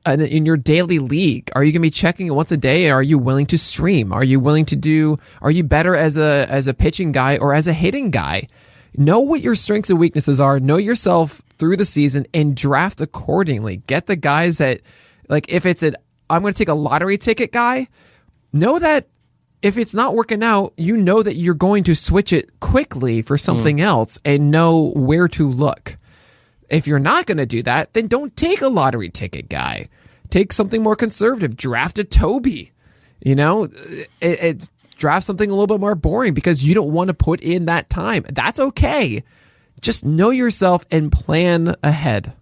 [0.07, 1.51] in in your daily league?
[1.55, 2.91] Are you going to be checking it once a day?
[2.91, 4.13] Are you willing to stream?
[4.13, 5.17] Are you willing to do?
[5.43, 8.49] Are you better as a as a pitching guy or as a hitting guy?
[8.97, 10.59] Know what your strengths and weaknesses are.
[10.59, 13.79] Know yourself through the season and draft accordingly.
[13.87, 14.81] Get the guys that
[15.29, 15.95] like if it's an
[16.29, 17.89] I'm going to take a lottery ticket guy.
[18.53, 19.07] Know that
[19.63, 23.39] if it's not working out, you know that you're going to switch it quickly for
[23.39, 23.83] something mm.
[23.83, 25.97] else and know where to look.
[26.69, 29.89] If you're not going to do that, then don't take a lottery ticket guy.
[30.31, 31.57] Take something more conservative.
[31.57, 32.73] Draft a Toby.
[33.21, 37.09] You know, it, it draft something a little bit more boring because you don't want
[37.09, 38.25] to put in that time.
[38.31, 39.23] That's okay.
[39.81, 42.33] Just know yourself and plan ahead.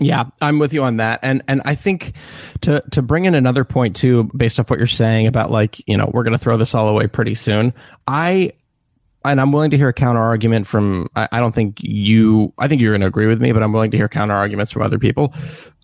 [0.00, 1.20] Yeah, I'm with you on that.
[1.22, 2.14] And and I think
[2.62, 5.96] to to bring in another point too, based off what you're saying about like, you
[5.96, 7.74] know, we're gonna throw this all away pretty soon.
[8.06, 8.52] I
[9.24, 12.66] and I'm willing to hear a counter argument from I, I don't think you I
[12.66, 14.98] think you're gonna agree with me, but I'm willing to hear counter arguments from other
[14.98, 15.34] people.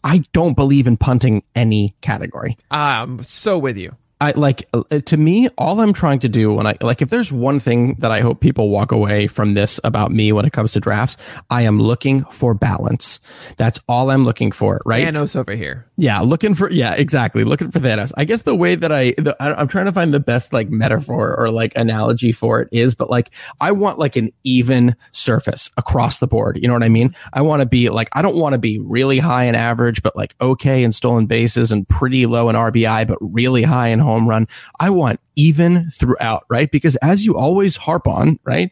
[0.03, 2.57] I don't believe in punting any category.
[2.71, 3.97] I'm so with you.
[4.19, 7.31] I like uh, to me, all I'm trying to do when I like, if there's
[7.31, 10.73] one thing that I hope people walk away from this about me when it comes
[10.73, 11.19] to drafts,
[11.51, 13.21] I am looking for balance.
[13.59, 15.07] That's all I'm looking for, right?
[15.07, 15.87] Thanos over here.
[15.99, 17.45] Yeah, looking for yeah, exactly.
[17.45, 18.13] Looking for Thanos.
[18.17, 20.71] I guess the way that I, the, I I'm trying to find the best like
[20.71, 25.71] metaphor or like analogy for it is, but like I want like an even surface
[25.77, 26.59] across the board.
[26.61, 27.15] You know what I mean?
[27.35, 30.17] I want to be like I don't want to be really high in average, but
[30.17, 34.29] like okay in stolen bases and pretty low in RBI, but really high in home
[34.29, 34.47] run.
[34.81, 36.71] I want even throughout, right?
[36.71, 38.71] Because as you always harp on, right?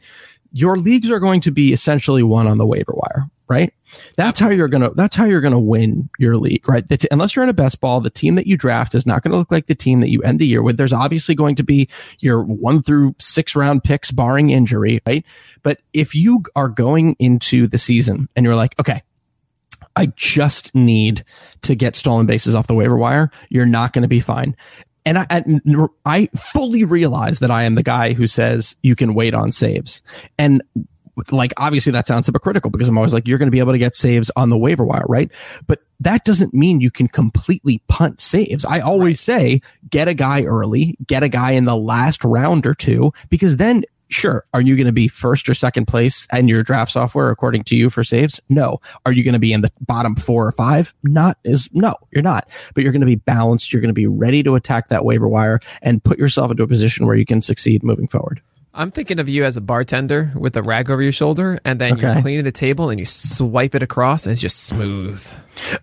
[0.53, 3.75] Your leagues are going to be essentially won on the waiver wire, right?
[4.17, 4.95] That's how you're gonna.
[4.95, 6.89] That's how you're gonna win your league, right?
[6.89, 9.33] T- unless you're in a best ball, the team that you draft is not going
[9.33, 10.77] to look like the team that you end the year with.
[10.77, 11.89] There's obviously going to be
[12.21, 15.27] your one through six round picks, barring injury, right?
[15.65, 19.03] But if you are going into the season and you're like, okay,
[19.97, 21.25] I just need
[21.63, 24.57] to get stolen bases off the waiver wire, you're not going to be fine.
[25.07, 25.45] And I, I,
[26.07, 30.03] I fully realize that I am the guy who says you can wait on saves.
[30.39, 30.63] And
[31.31, 33.79] like, obviously that sounds hypocritical because I'm always like, you're going to be able to
[33.79, 35.31] get saves on the waiver wire, right?
[35.67, 38.65] But that doesn't mean you can completely punt saves.
[38.65, 42.75] I always say get a guy early, get a guy in the last round or
[42.75, 43.85] two, because then
[44.15, 44.45] Sure.
[44.55, 47.77] Are you going to be first or second place in your draft software according to
[47.77, 48.41] you for saves?
[48.49, 48.79] No.
[49.05, 50.95] Are you going to be in the bottom four or five?
[51.03, 52.49] Not is no, you're not.
[52.75, 53.73] But you're going to be balanced.
[53.73, 56.67] You're going to be ready to attack that waiver wire and put yourself into a
[56.69, 58.41] position where you can succeed moving forward.
[58.77, 61.93] I'm thinking of you as a bartender with a rag over your shoulder, and then
[61.95, 62.13] Okay.
[62.13, 65.23] you're cleaning the table and you swipe it across, and it's just smooth.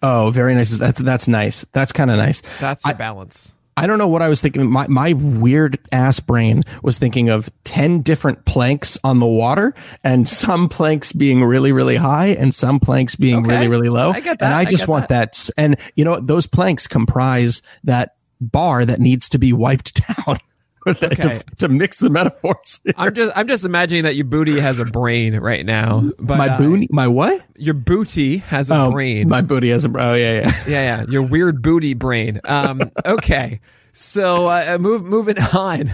[0.04, 0.78] Oh, very nice.
[0.78, 1.64] That's that's nice.
[1.72, 2.42] That's kind of nice.
[2.60, 3.56] That's your balance.
[3.82, 4.70] I don't know what I was thinking.
[4.70, 10.28] My my weird ass brain was thinking of ten different planks on the water, and
[10.28, 13.50] some planks being really really high, and some planks being Okay.
[13.50, 14.12] really really low.
[14.12, 14.46] I get that.
[14.46, 15.30] And I just want that.
[15.30, 16.20] s- And you know?
[16.20, 20.38] Those planks comprise that bar that needs to be wiped down
[20.88, 21.10] Okay.
[21.16, 22.82] to, to mix the metaphors.
[22.98, 26.02] I'm just I'm just imagining that your booty has a brain right now.
[26.18, 27.46] But my uh, booty, my what?
[27.56, 29.30] your booty has a Oh, brain.
[29.30, 29.90] My booty has a.
[29.90, 30.52] Oh yeah, yeah.
[30.68, 32.40] yeah, yeah, your weird booty brain.
[32.46, 33.60] Um, okay,
[33.94, 35.92] so uh, move moving on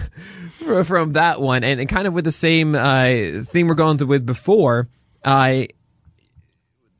[0.84, 4.06] from that one, and, and kind of with the same uh, thing we're going through
[4.06, 4.88] with before.
[5.22, 5.68] I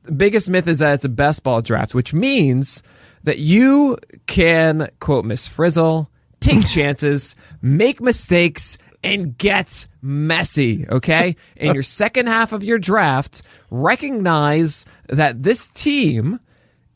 [0.03, 2.83] the biggest myth is that it's a best ball draft, which means
[3.23, 3.97] that you
[4.27, 10.85] can quote Miss Frizzle, take chances, make mistakes, and get messy.
[10.89, 16.39] Okay, in your second half of your draft, recognize that this team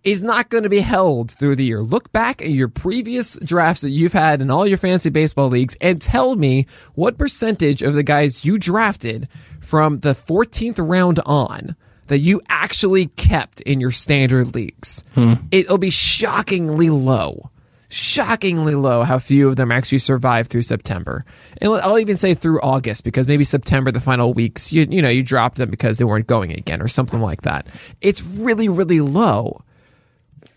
[0.03, 1.81] is not going to be held through the year.
[1.81, 5.77] Look back at your previous drafts that you've had in all your fantasy baseball leagues
[5.79, 9.29] and tell me what percentage of the guys you drafted
[9.61, 11.77] from the 14th round on
[12.07, 15.03] that you actually kept in your standard leagues.
[15.15, 15.33] Hmm.
[15.51, 17.49] It'll be shockingly low.
[17.93, 21.23] Shockingly low how few of them actually survive through September.
[21.61, 25.09] And I'll even say through August because maybe September, the final weeks, you, you know,
[25.09, 27.67] you dropped them because they weren't going again or something like that.
[28.01, 29.61] It's really, really low.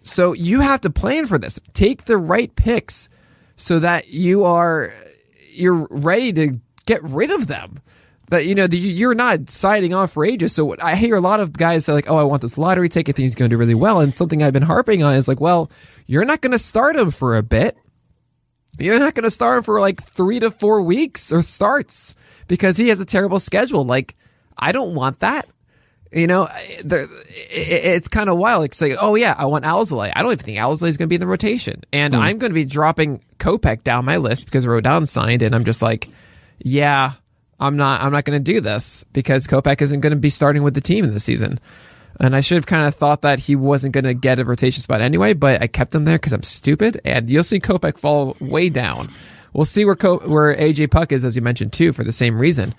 [0.01, 1.61] So you have to plan for this.
[1.75, 3.11] Take the right picks
[3.55, 4.91] so that you are
[5.51, 7.81] you're ready to get rid of them.
[8.29, 10.53] That you know the, you're not signing off for ages.
[10.53, 13.15] So I hear a lot of guys say like, "Oh, I want this lottery ticket.
[13.15, 15.29] I think he's going to do really well." And something I've been harping on is
[15.29, 15.71] like, "Well,
[16.07, 17.77] you're not going to start him for a bit.
[18.79, 22.15] You're not going to start him for like three to four weeks or starts
[22.49, 23.85] because he has a terrible schedule.
[23.85, 24.17] Like,
[24.59, 25.47] I don't want that.
[26.13, 28.63] You know, it's kind of wild.
[28.81, 30.13] Like, oh yeah, I want Alzolay.
[30.15, 32.19] I don't even think Alzolay is going to be in the rotation, and mm.
[32.19, 35.83] I'm going to be dropping Kopech down my list because Rodon signed, and I'm just
[35.83, 36.09] like,
[36.59, 37.13] yeah,
[37.59, 40.63] I'm not, I'm not going to do this because Kopech isn't going to be starting
[40.63, 41.59] with the team in the season.
[42.19, 44.83] And I should have kind of thought that he wasn't going to get a rotation
[44.83, 47.01] spot anyway, but I kept him there because I'm stupid.
[47.05, 49.11] And you'll see Kopech fall way down.
[49.53, 52.75] We'll see where where AJ Puk is, as you mentioned too, for the same reason.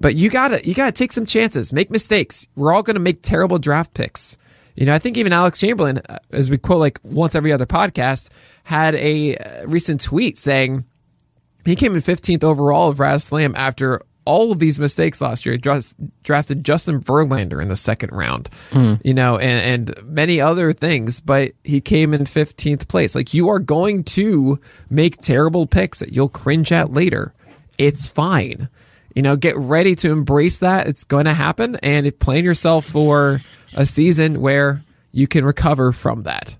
[0.00, 2.48] But you gotta you gotta take some chances, make mistakes.
[2.56, 4.38] We're all gonna make terrible draft picks.
[4.74, 7.66] You know, I think even Alex Chamberlain, uh, as we quote like once every other
[7.66, 8.30] podcast,
[8.64, 10.84] had a uh, recent tweet saying
[11.68, 15.58] he came in 15th overall of RazzSlam after all of these mistakes last year.
[15.58, 18.98] Just drafted Justin Verlander in the second round, mm.
[19.04, 23.14] you know, and, and many other things, but he came in 15th place.
[23.14, 24.58] Like you are going to
[24.88, 27.34] make terrible picks that you'll cringe at later.
[27.78, 28.70] It's fine.
[29.14, 30.86] You know, get ready to embrace that.
[30.86, 33.40] It's going to happen and plan yourself for
[33.76, 36.56] a season where you can recover from that.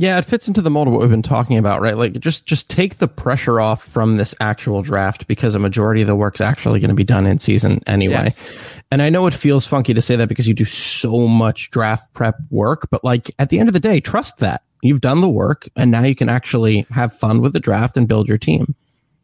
[0.00, 1.96] Yeah, it fits into the mold of what we've been talking about, right?
[1.96, 6.06] Like just just take the pressure off from this actual draft because a majority of
[6.06, 8.22] the work's actually going to be done in season anyway.
[8.22, 8.72] Yes.
[8.92, 12.14] And I know it feels funky to say that because you do so much draft
[12.14, 14.62] prep work, but like at the end of the day, trust that.
[14.82, 18.06] You've done the work and now you can actually have fun with the draft and
[18.06, 18.76] build your team.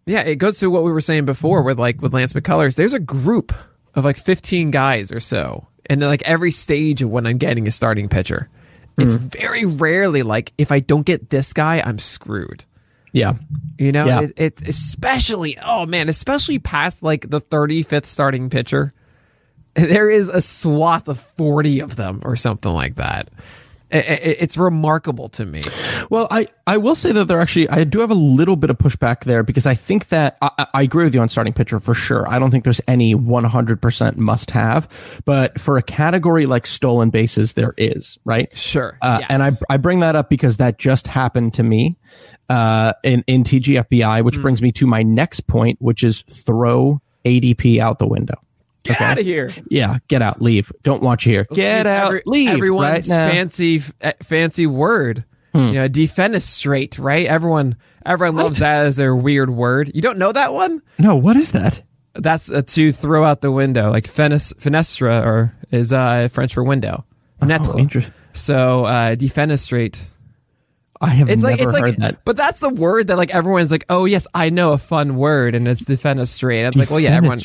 [0.06, 2.74] Yeah, it goes to what we were saying before with like with Lance McCullers.
[2.74, 3.52] There's a group
[3.94, 7.70] of like 15 guys or so, and like every stage of when I'm getting a
[7.70, 8.50] starting pitcher.
[8.96, 9.38] It's mm.
[9.38, 12.64] very rarely like if I don't get this guy, I'm screwed.
[13.12, 13.34] Yeah.
[13.78, 14.20] You know, yeah.
[14.22, 18.92] It, it, especially oh man, especially past like the 35th starting pitcher.
[19.76, 23.28] There is a swath of 40 of them or something like that
[23.94, 25.62] it's remarkable to me.
[26.10, 28.78] Well, I, I will say that there actually I do have a little bit of
[28.78, 31.94] pushback there because I think that I, I agree with you on starting pitcher for
[31.94, 32.28] sure.
[32.28, 37.54] I don't think there's any 100% must have, but for a category like stolen bases,
[37.54, 38.54] there is right.
[38.56, 39.30] Sure, uh, yes.
[39.30, 41.96] and I I bring that up because that just happened to me
[42.48, 44.42] uh, in in TGFBI, which mm.
[44.42, 48.36] brings me to my next point, which is throw ADP out the window.
[48.84, 49.04] Get okay.
[49.04, 49.50] out of here.
[49.68, 50.70] Yeah, get out, leave.
[50.82, 51.46] Don't watch here.
[51.48, 52.50] Let's get out, every, leave.
[52.50, 55.24] Everyone's right fancy eh, fancy word.
[55.52, 55.68] Hmm.
[55.68, 57.26] You know, defenestrate, right?
[57.26, 58.44] Everyone everyone what?
[58.44, 59.90] loves that as their weird word.
[59.94, 60.82] You don't know that one?
[60.98, 61.82] No, what is that?
[62.12, 63.90] That's uh, to throw out the window.
[63.90, 67.04] Like fenes, fenestra or is uh, French for window.
[67.40, 68.12] Oh, interesting.
[68.32, 70.06] So, uh, defenestrate.
[71.00, 72.24] I have it's like, it's like, that.
[72.24, 75.54] But that's the word that like everyone's like, oh yes, I know a fun word,
[75.54, 76.66] and it's defenestrate.
[76.66, 77.38] It's like, well, yeah, everyone.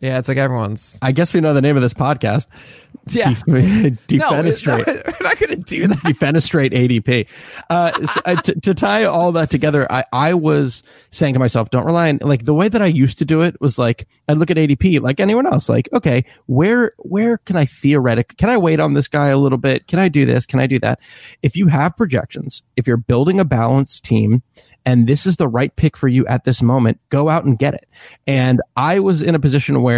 [0.00, 0.98] Yeah, it's like everyone's.
[1.02, 2.48] I guess we know the name of this podcast.
[3.08, 3.30] Yeah.
[3.30, 4.86] De- defenestrate.
[4.86, 5.96] No, we're not going to do that.
[5.98, 7.28] defenestrate ADP.
[7.68, 11.70] Uh, so, uh, t- to tie all that together, I, I was saying to myself,
[11.70, 14.38] don't rely on, like, the way that I used to do it was like, I'd
[14.38, 18.58] look at ADP like anyone else, like, okay, where, where can I theoretically, can I
[18.58, 19.88] wait on this guy a little bit?
[19.88, 20.44] Can I do this?
[20.46, 21.00] Can I do that?
[21.42, 24.42] If you have projections, if you're building a balanced team,
[24.86, 27.74] and this is the right pick for you at this moment, go out and get
[27.74, 27.86] it.
[28.26, 29.89] And I was in a position where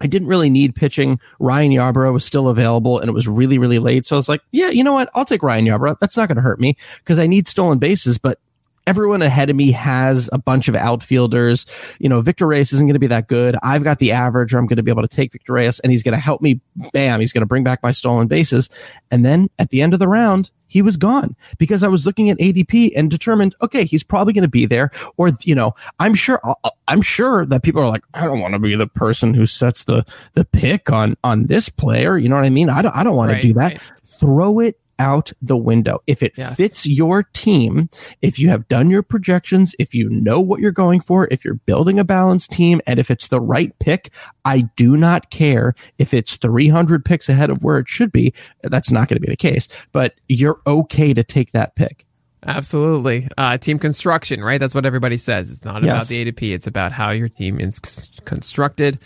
[0.00, 1.20] I didn't really need pitching.
[1.38, 4.04] Ryan Yarbrough was still available and it was really, really late.
[4.04, 5.08] So I was like, yeah, you know what?
[5.14, 5.98] I'll take Ryan Yarbrough.
[6.00, 8.38] That's not going to hurt me because I need stolen bases, but
[8.86, 11.96] everyone ahead of me has a bunch of outfielders.
[12.00, 13.56] You know, Victor Reyes isn't going to be that good.
[13.62, 15.90] I've got the average, or I'm going to be able to take Victor Reyes, and
[15.90, 16.60] he's going to help me.
[16.92, 18.68] Bam, he's going to bring back my stolen bases.
[19.10, 22.30] And then at the end of the round, he was gone because I was looking
[22.30, 24.90] at ADP and determined, okay, he's probably going to be there.
[25.16, 28.40] Or you know, I'm sure, uh, uh, I'm sure that people are like, I don't
[28.40, 32.18] want to be the person who sets the the pick on on this player.
[32.18, 32.68] You know what I mean?
[32.70, 33.72] I don't, I don't want right, to do that.
[33.74, 33.80] Right.
[34.04, 36.02] Throw it out the window.
[36.06, 36.56] If it yes.
[36.56, 37.88] fits your team,
[38.22, 41.54] if you have done your projections, if you know what you're going for, if you're
[41.54, 44.10] building a balanced team, and if it's the right pick,
[44.44, 48.32] I do not care if it's 300 picks ahead of where it should be.
[48.62, 52.06] That's not going to be the case, but you're okay to take that pick.
[52.46, 53.28] Absolutely.
[53.38, 54.58] Uh, team construction, right?
[54.58, 55.50] That's what everybody says.
[55.50, 55.94] It's not yes.
[55.94, 57.78] about the ADP, it's about how your team is
[58.24, 58.98] constructed.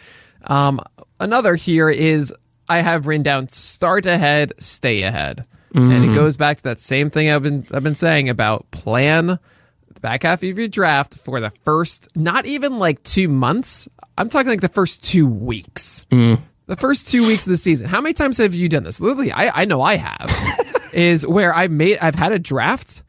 [0.47, 0.80] Um,
[1.20, 2.34] another here is
[2.68, 5.47] I have written down start ahead, stay ahead.
[5.74, 5.94] Mm.
[5.94, 6.14] And it mm.
[6.14, 9.38] goes back to that same thing I've been I've been saying about plan
[9.98, 13.88] the back half of your draft for the first not even like two months.
[14.16, 16.06] I'm talking like the first two weeks.
[16.10, 16.40] Mm.
[16.66, 17.88] The first two weeks of the season.
[17.88, 19.00] How many times have you done this?
[19.00, 20.30] Literally, I, I know I have.
[20.92, 23.02] is where I've made I've had a draft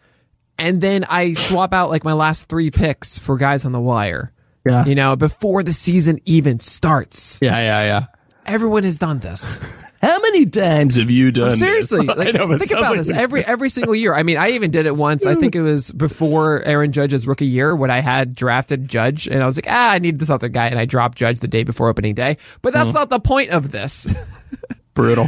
[0.58, 4.34] and then I swap out like my last three picks for guys on the wire.
[4.66, 4.86] Yeah.
[4.86, 7.40] You know, before the season even starts.
[7.42, 8.06] Yeah, yeah, yeah.
[8.46, 9.62] Everyone has done this.
[10.02, 11.50] How many times have you done?
[11.50, 14.14] Oh, seriously, like, know, think about like this every every single year.
[14.14, 15.26] I mean, I even did it once.
[15.26, 19.44] I think it was before Aaron Judge's rookie year when I had drafted Judge, and
[19.44, 21.64] I was like, ah, I need this other guy, and I dropped Judge the day
[21.64, 22.38] before opening day.
[22.62, 22.96] But that's mm.
[22.96, 24.14] not the point of this.
[24.94, 25.28] Brutal.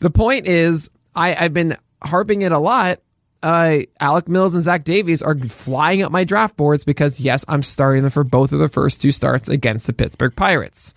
[0.00, 3.00] The point is, I, I've been harping it a lot.
[3.42, 7.62] Uh, Alec Mills and Zach Davies are flying up my draft boards because yes, I'm
[7.62, 10.92] starting them for both of the first two starts against the Pittsburgh Pirates,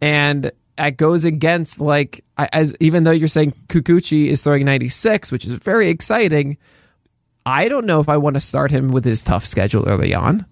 [0.00, 5.44] and it goes against like as even though you're saying Kikuchi is throwing 96, which
[5.44, 6.58] is very exciting.
[7.44, 10.46] I don't know if I want to start him with his tough schedule early on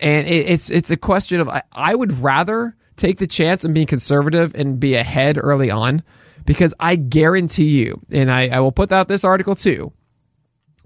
[0.00, 3.74] and it, it's it's a question of I, I would rather take the chance and
[3.74, 6.02] be conservative and be ahead early on
[6.44, 9.92] because I guarantee you, and I, I will put out this article too,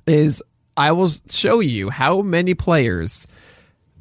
[0.06, 0.42] is
[0.76, 3.26] I will show you how many players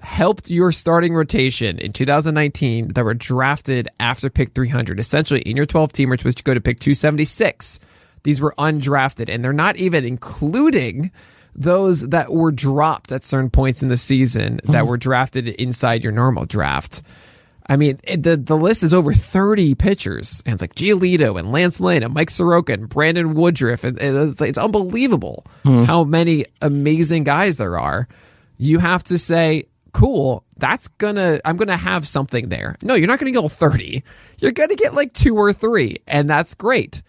[0.02, 5.66] helped your starting rotation in 2019 that were drafted after pick 300, essentially in your
[5.66, 7.80] 12 team, which was to go to pick 276.
[8.24, 11.12] These were undrafted, and they're not even including
[11.56, 14.88] those that were dropped at certain points in the season that mm-hmm.
[14.88, 17.02] were drafted inside your normal draft.
[17.70, 21.52] I mean, it, the the list is over 30 pitchers, and it's like Giolito and
[21.52, 23.84] Lance Lynn and Mike Soroka and Brandon Woodruff.
[23.84, 25.84] And it's, it's unbelievable hmm.
[25.84, 28.08] how many amazing guys there are.
[28.58, 29.66] You have to say,
[29.98, 32.76] cool, that's gonna, I'm gonna have something there.
[32.84, 34.04] No, you're not gonna go 30.
[34.38, 37.02] You're gonna get like two or three, and that's great.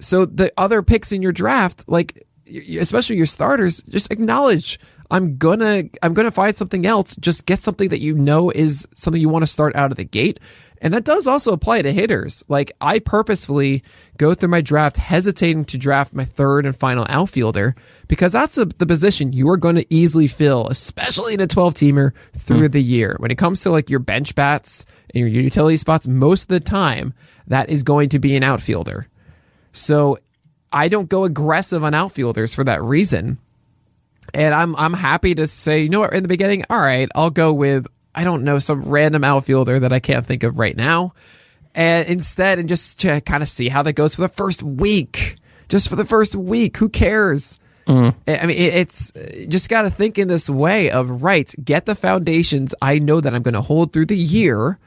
[0.00, 5.84] So the other picks in your draft, like especially your starters, just acknowledge I'm gonna
[6.02, 7.16] I'm gonna find something else.
[7.16, 10.04] Just get something that you know is something you want to start out of the
[10.04, 10.40] gate.
[10.82, 12.44] And that does also apply to hitters.
[12.48, 13.82] Like I purposefully
[14.18, 17.74] go through my draft hesitating to draft my third and final outfielder
[18.08, 21.74] because that's a, the position you are going to easily fill, especially in a 12
[21.74, 22.72] teamer through hmm.
[22.72, 23.16] the year.
[23.18, 24.84] When it comes to like your bench bats
[25.14, 27.14] and your utility spots, most of the time
[27.46, 29.08] that is going to be an outfielder.
[29.72, 30.18] So
[30.72, 33.38] I don't go aggressive on outfielders for that reason.
[34.34, 37.30] And I'm I'm happy to say, you know what, in the beginning, all right, I'll
[37.30, 41.12] go with I don't know some random outfielder that I can't think of right now.
[41.74, 45.36] And instead and just to kind of see how that goes for the first week.
[45.68, 47.58] Just for the first week, who cares?
[47.86, 48.14] Mm.
[48.26, 49.12] I mean, it's
[49.48, 53.34] just got to think in this way of right, get the foundations I know that
[53.34, 54.78] I'm going to hold through the year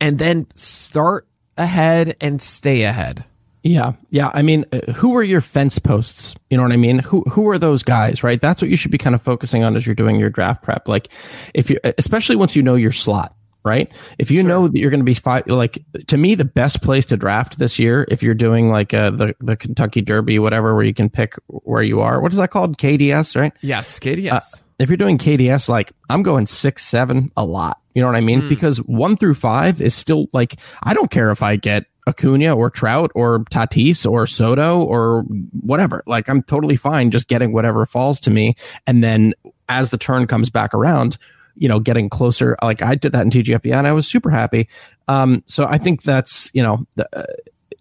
[0.00, 3.24] and then start ahead and stay ahead.
[3.62, 4.30] Yeah, yeah.
[4.34, 6.34] I mean, uh, who are your fence posts?
[6.50, 6.98] You know what I mean?
[6.98, 8.22] Who who are those guys?
[8.24, 8.40] Right.
[8.40, 10.88] That's what you should be kind of focusing on as you're doing your draft prep.
[10.88, 11.08] Like,
[11.54, 13.34] if you, especially once you know your slot.
[13.64, 13.92] Right.
[14.18, 17.06] If you know that you're going to be five, like to me, the best place
[17.06, 20.82] to draft this year, if you're doing like uh, the the Kentucky Derby, whatever, where
[20.82, 22.20] you can pick where you are.
[22.20, 22.76] What is that called?
[22.76, 23.52] KDS, right?
[23.60, 24.22] Yes, KDS.
[24.22, 24.64] yes.
[24.80, 27.78] if you're doing KDS, like I'm going six, seven a lot.
[27.94, 28.48] You know what I mean?
[28.48, 32.70] Because one through five is still like, I don't care if I get Acuna or
[32.70, 35.22] Trout or Tatis or Soto or
[35.60, 36.02] whatever.
[36.06, 38.54] Like I'm totally fine just getting whatever falls to me.
[38.86, 39.34] And then
[39.68, 41.18] as the turn comes back around,
[41.54, 42.56] you know, getting closer.
[42.62, 44.68] Like I did that in TGFBI and I was super happy.
[45.08, 47.24] Um, so I think that's, you know, the, uh,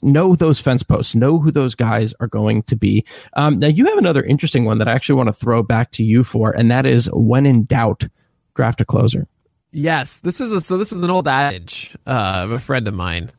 [0.03, 3.05] know those fence posts, know who those guys are going to be.
[3.33, 6.03] Um, now, you have another interesting one that I actually want to throw back to
[6.03, 8.07] you for, and that is when in doubt,
[8.55, 9.27] draft a closer.
[9.71, 10.77] Yes, this is a, so.
[10.77, 13.29] This is an old adage uh, of a friend of mine.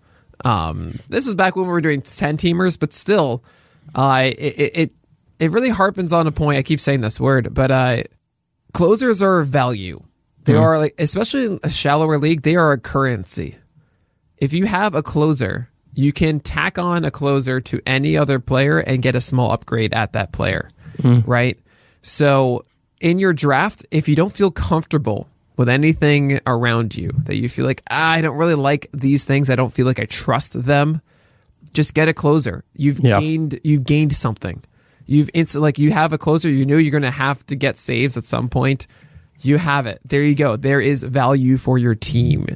[0.45, 3.43] Um, this is back when we were doing ten teamers, but still,
[3.95, 4.93] uh, it, it it
[5.39, 6.59] it really harpens on a point.
[6.59, 8.03] I keep saying this word, but uh,
[8.73, 10.03] closers are value.
[10.45, 13.57] They are like, especially in a shallower league, they are a currency.
[14.39, 18.79] If you have a closer, you can tack on a closer to any other player
[18.81, 20.69] and get a small upgrade at that player,
[21.25, 21.59] right?
[22.03, 22.65] So
[23.01, 27.67] in your draft, if you don't feel comfortable with anything around you, that you feel
[27.67, 31.01] like ah, I don't really like these things, I don't feel like I trust them,
[31.73, 32.65] just get a closer.
[32.75, 33.21] You've Yeah.
[33.21, 34.63] gained you've gained something.
[35.07, 36.49] You've it's like you have a closer.
[36.51, 38.87] You know you're going to have to get saves at some point.
[39.41, 40.01] You have it.
[40.05, 40.57] There you go.
[40.57, 42.47] There is value for your team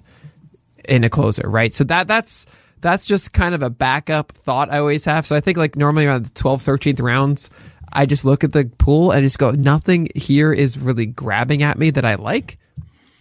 [0.88, 1.74] in a closer, right?
[1.74, 2.47] So that that's
[2.80, 5.26] that's just kind of a backup thought I always have.
[5.26, 7.51] So I think like normally around the 12th, 13th rounds,
[7.92, 11.78] I just look at the pool and just go, nothing here is really grabbing at
[11.78, 12.59] me that I like.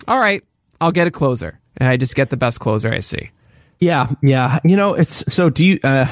[0.08, 0.44] All right,
[0.82, 1.60] I'll get a closer.
[1.78, 3.32] And I just get the best closer I see.
[3.80, 4.60] Yeah, yeah.
[4.64, 5.50] You know, it's so.
[5.50, 5.80] Do you?
[5.84, 6.06] Uh,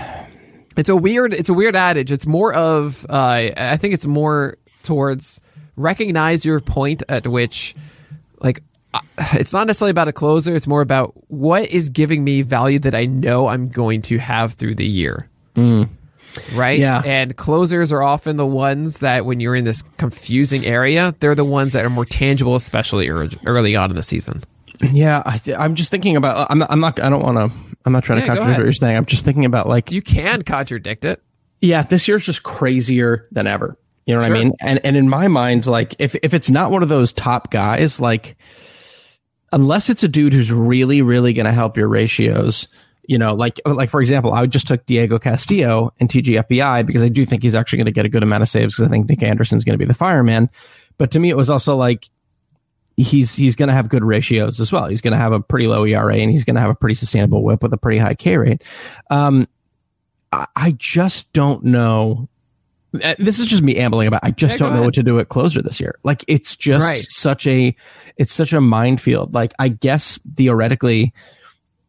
[0.76, 2.12] It's a weird it's a weird adage.
[2.12, 5.40] It's more of uh, I think it's more towards
[5.76, 7.76] recognize your point at which
[8.42, 8.62] like
[8.94, 9.00] uh,
[9.34, 12.96] it's not necessarily about a closer, it's more about what is giving me value that
[12.96, 15.30] I know I'm going to have through the year.
[16.56, 16.80] Right?
[16.80, 17.02] Yeah.
[17.06, 21.46] And closers are often the ones that when you're in this confusing area, they're the
[21.46, 24.42] ones that are more tangible especially early on in the season.
[24.92, 26.48] yeah, I th- I'm just thinking about.
[26.50, 26.72] I'm not.
[26.72, 27.00] I'm not.
[27.00, 27.58] I don't want to.
[27.86, 28.98] I'm not trying Yeah, to contradict what you're saying.
[28.98, 31.22] I'm just thinking about like You can contradict it.
[31.62, 33.78] yeah, this year's just crazier than ever.
[34.06, 34.36] You know what Sure.
[34.36, 34.54] I mean?
[34.62, 38.02] And and in my mind, like if if it's not one of those top guys,
[38.02, 38.36] like
[39.52, 42.68] unless it's a dude who's really really going to help your ratios,
[43.06, 47.10] You know, like like for example, I just took Diego Castillo in TGFBI because I
[47.10, 49.10] do think he's actually going to get a good amount of saves because I think
[49.10, 50.50] Nick Anderson's going to be the fireman.
[50.98, 52.08] But to me, it was also like
[52.96, 54.86] he's he's going to have good ratios as well.
[54.88, 56.96] He's going to have a pretty low ERA and he's going to have a pretty
[56.96, 58.64] sustainable WHIP with a pretty high K rate.
[59.10, 59.48] Um,
[60.32, 62.30] I, I just don't know.
[63.04, 64.22] uh, This is just me ambling about.
[64.24, 64.86] I just Yeah, don't know ahead.
[64.86, 65.96] what to do at closer this year.
[66.04, 66.98] Like it's just Right.
[67.00, 67.76] such a
[68.16, 69.34] it's such a minefield.
[69.34, 71.14] Like I guess theoretically,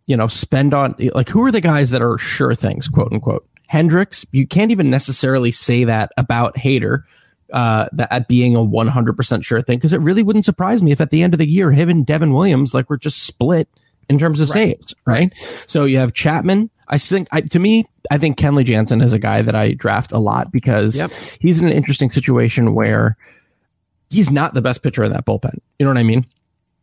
[0.07, 3.47] you know, spend on like who are the guys that are sure things, quote unquote.
[3.73, 7.03] Hendriks, you can't even necessarily say that about Hader,
[7.53, 11.01] uh, that at being a 100% sure thing, because it really wouldn't surprise me if
[11.01, 13.69] at the end of the year, him and Devin Williams, like, were just split
[14.11, 15.33] in terms of saves, right?
[15.67, 16.69] So you have Chapman.
[16.89, 20.13] I think, I, to me, I think Kenley Jansen is a guy that I draft
[20.13, 21.11] a lot because Yep.
[21.41, 23.17] he's in an interesting situation where
[24.11, 25.59] he's not the best pitcher in that bullpen.
[25.79, 26.27] You know what I mean?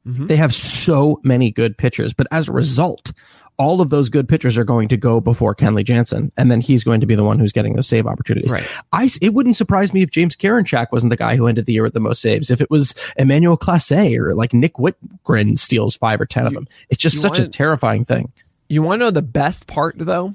[0.08, 0.28] Mm-hmm.
[0.28, 3.12] They have so many good pitchers, but as a result,
[3.58, 6.84] all of those good pitchers are going to go before Kenley Jansen, and then he's
[6.84, 8.52] going to be the one who's getting those save opportunities.
[8.52, 8.66] Right.
[8.91, 11.84] I it wouldn't surprise me if James Karinchak wasn't the guy who ended the year
[11.84, 12.49] with the most saves.
[12.49, 16.68] If it was Emmanuel Clase or like Nick Wittgren steals five or ten of them,
[16.89, 18.32] it's just you such a terrifying thing.
[18.68, 20.34] You want to know the best part though?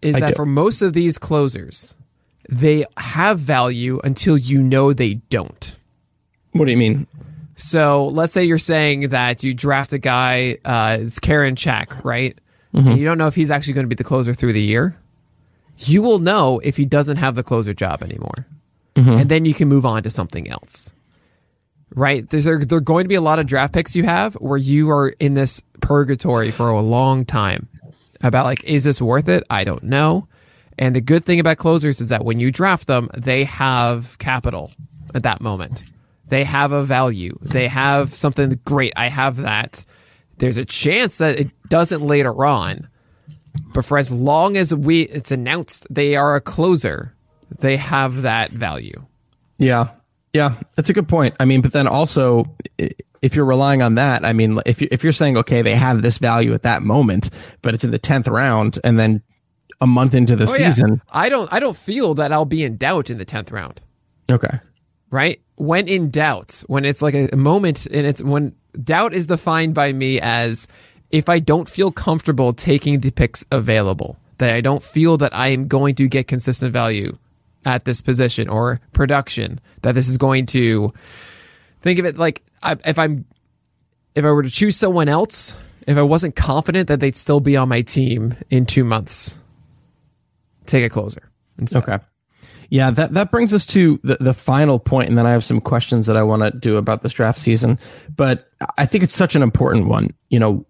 [0.00, 0.34] Is I that do.
[0.34, 1.96] for most of these closers,
[2.48, 5.76] they have value until you know they don't.
[6.52, 7.08] What do you mean?
[7.60, 12.38] So let's say you're saying that you draft a guy, uh, it's Karinchak, right?
[12.72, 14.96] And you don't know if he's actually going to be the closer through the year.
[15.78, 18.46] You will know if he doesn't have the closer job anymore.
[19.20, 20.94] And then you can move on to something else.
[21.94, 22.28] Right?
[22.28, 24.58] There's there, there are going to be a lot of draft picks you have where
[24.58, 27.68] you are in this purgatory for a long time
[28.20, 29.42] about like, is this worth it?
[29.50, 30.28] I don't know.
[30.78, 34.70] And the good thing about closers is that when you draft them, they have capital
[35.14, 35.84] at that moment.
[36.28, 37.38] They have a value.
[37.40, 38.92] They have something great.
[38.96, 39.84] I have that.
[40.38, 42.84] There's a chance that it doesn't later on.
[43.74, 47.14] But for as long as we it's announced they are a closer,
[47.58, 49.06] they have that value.
[49.58, 49.88] Yeah.
[50.34, 51.34] Yeah, that's a good point.
[51.40, 52.54] I mean, but then also,
[53.22, 56.02] if you're relying on that, I mean, if you, if you're saying okay, they have
[56.02, 57.30] this value at that moment,
[57.62, 59.22] but it's in the tenth round, and then
[59.80, 60.68] a month into the Oh, yeah.
[60.68, 63.80] season, I don't I don't feel that I'll be in doubt in the tenth round.
[64.30, 64.58] okay,
[65.10, 65.40] right?
[65.58, 69.92] When in doubt, when it's like a moment and it's when doubt is defined by
[69.92, 70.68] me as
[71.10, 75.48] if I don't feel comfortable taking the picks available, that I don't feel that I
[75.48, 77.18] am going to get consistent value
[77.64, 80.92] at this position or production, that this is going to
[81.80, 82.42] think of it like
[82.86, 83.24] if I'm
[84.14, 87.56] if I were to choose someone else, if I wasn't confident that they'd still be
[87.56, 89.40] on my team in two months,
[90.66, 91.30] take a closer.
[91.58, 91.82] Instead.
[91.82, 91.98] okay.
[92.70, 95.60] Yeah, that, that brings us to the, the final point, and then I have some
[95.60, 97.78] questions that I want to do about this draft season.
[98.14, 100.10] But I think it's such an important one.
[100.28, 100.66] You know,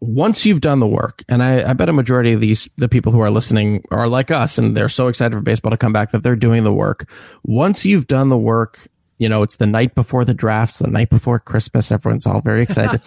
[0.00, 3.10] once you've done the work, and I, I bet a majority of these the people
[3.10, 6.12] who are listening are like us, and they're so excited for baseball to come back
[6.12, 7.10] that they're doing the work.
[7.42, 8.86] Once you've done the work,
[9.18, 11.90] you know it's the night before the draft, the night before Christmas.
[11.90, 13.00] Everyone's all very excited.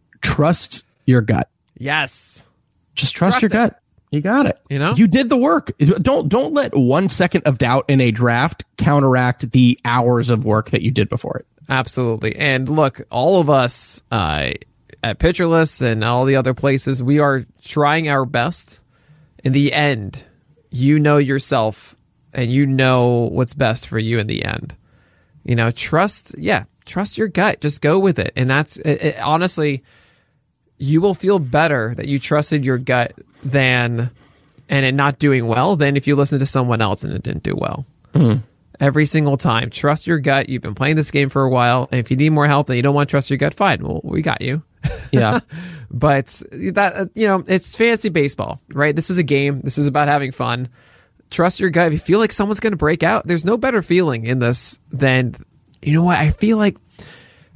[0.20, 1.48] Trust your gut.
[1.76, 2.48] Yes.
[2.94, 3.70] Just trust, Trust your it.
[3.70, 3.80] gut.
[4.10, 4.58] You got it.
[4.70, 4.94] You know?
[4.94, 5.70] you did the work.
[5.78, 10.70] Don't don't let one second of doubt in a draft counteract the hours of work
[10.70, 11.46] that you did before it.
[11.68, 12.34] Absolutely.
[12.36, 14.52] And look, all of us uh,
[15.02, 18.82] at Pitcher List and all the other places, we are trying our best.
[19.44, 20.26] In the end,
[20.70, 21.94] you know yourself
[22.32, 24.76] and you know what's best for you in the end.
[25.44, 27.60] You know, trust, yeah, trust your gut.
[27.60, 28.32] Just go with it.
[28.34, 29.84] And that's it, it- honestly,
[30.78, 33.12] you will feel better that you trusted your gut
[33.44, 34.10] than
[34.68, 37.42] and it not doing well than if you listen to someone else and it didn't
[37.42, 38.36] do well hmm.
[38.80, 39.70] every single time.
[39.70, 40.48] Trust your gut.
[40.48, 41.88] You've been playing this game for a while.
[41.90, 43.82] And if you need more help and you don't want to trust your gut, fine.
[43.82, 44.62] Well, we got you.
[45.10, 45.40] Yeah.
[45.90, 48.94] But that, you know, it's fantasy baseball, right?
[48.94, 49.60] This is a game.
[49.60, 50.68] This is about having fun.
[51.30, 51.86] Trust your gut.
[51.86, 54.80] If you feel like someone's going to break out, there's no better feeling in this
[54.92, 55.34] than,
[55.80, 56.18] you know what?
[56.18, 56.76] I feel like,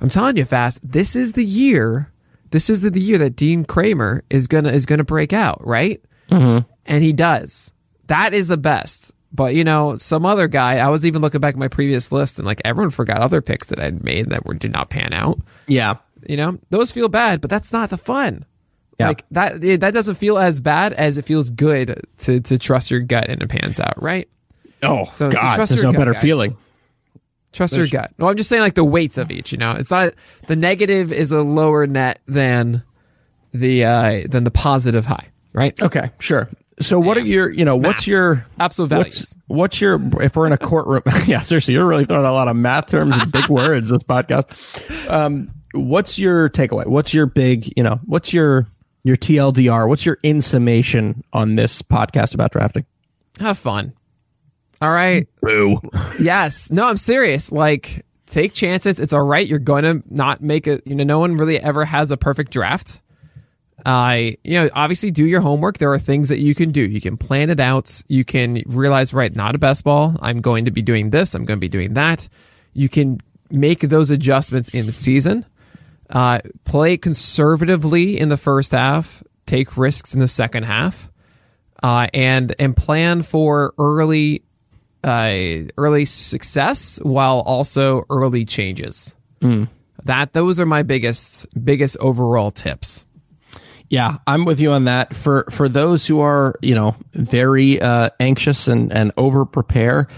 [0.00, 2.11] I'm telling you fast, this is the year.
[2.52, 6.00] This is the, the year that Dean Kremer is gonna is gonna break out, right?
[6.30, 6.66] Mm-hmm.
[6.86, 7.72] and he does.
[8.06, 9.12] That is the best.
[9.32, 10.78] But you know, some other guy.
[10.78, 13.68] I was even looking back at my previous list, and like everyone forgot other picks
[13.68, 15.38] that I'd made that were did not pan out.
[15.66, 15.96] yeah.
[16.28, 18.44] You know, those feel bad, but that's not the fun.
[19.00, 19.08] Yeah.
[19.08, 19.60] Like that.
[19.80, 23.42] That doesn't feel as bad as it feels good to to trust your gut and
[23.42, 24.28] it pans out, right?
[24.84, 26.22] Oh So- so God, trust there's no gut, better guys.
[26.22, 26.56] feeling.
[27.52, 28.12] Trust your gut.
[28.18, 29.52] Well, I'm just saying like the weights of each.
[29.52, 30.14] You know, it's not
[30.46, 32.82] the negative is a lower net than
[33.52, 35.80] the uh than the positive high, right?
[35.82, 36.48] Okay, sure.
[36.80, 39.04] So what are your, you know, what's your Absolute values.
[39.04, 41.02] What's, what's your if we're in a courtroom?
[41.26, 45.10] yeah, seriously, you're really throwing a lot of math terms and big words this podcast.
[45.10, 46.86] Um, what's your takeaway?
[46.86, 48.68] What's your big, you know, what's your
[49.04, 49.88] Your TLDR.
[49.88, 52.86] What's your in summation on this podcast about drafting?
[53.40, 53.92] Have fun.
[54.82, 55.28] All right.
[55.40, 55.78] Boo.
[56.20, 56.70] yes.
[56.72, 57.52] No, I'm serious.
[57.52, 58.98] Like, take chances.
[58.98, 59.46] It's all right.
[59.46, 60.82] You're going to not make it.
[60.84, 63.00] You know, no one really ever has a perfect draft.
[63.86, 65.78] I, uh, you know, obviously do your homework.
[65.78, 66.82] There are things that you can do.
[66.82, 68.02] You can plan it out.
[68.08, 70.16] You can realize, right, not a best ball.
[70.20, 71.34] I'm going to be doing this.
[71.34, 72.28] I'm going to be doing that.
[72.74, 73.20] You can
[73.50, 75.46] make those adjustments in the season.
[76.10, 79.22] Uh, play conservatively in the first half.
[79.46, 81.08] Take risks in the second half.
[81.82, 84.42] Uh, and and plan for early
[85.04, 89.16] uh, early success while also early changes.
[89.40, 89.68] Mm.
[90.04, 93.04] That those are my biggest biggest overall tips.
[93.88, 95.14] Yeah, I'm with you on that.
[95.14, 100.08] For for those who are, you know, very uh, anxious and and over prepare,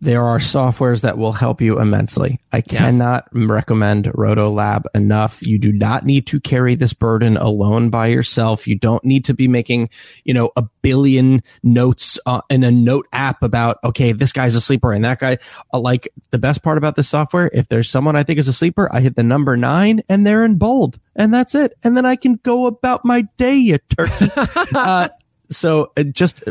[0.00, 2.40] there are softwares that will help you immensely.
[2.52, 3.48] I cannot yes.
[3.48, 5.44] recommend Rotolab enough.
[5.44, 8.68] You do not need to carry this burden alone by yourself.
[8.68, 9.90] You don't need to be making,
[10.24, 14.60] you know, a billion notes uh, in a note app about, okay, this guy's a
[14.60, 15.38] sleeper and that guy.
[15.72, 18.52] Uh, like the best part about this software, if there's someone I think is a
[18.52, 21.76] sleeper, I hit the number nine and they're in bold and that's it.
[21.82, 24.28] And then I can go about my day, you turkey.
[24.74, 25.08] uh,
[25.50, 26.42] so uh, just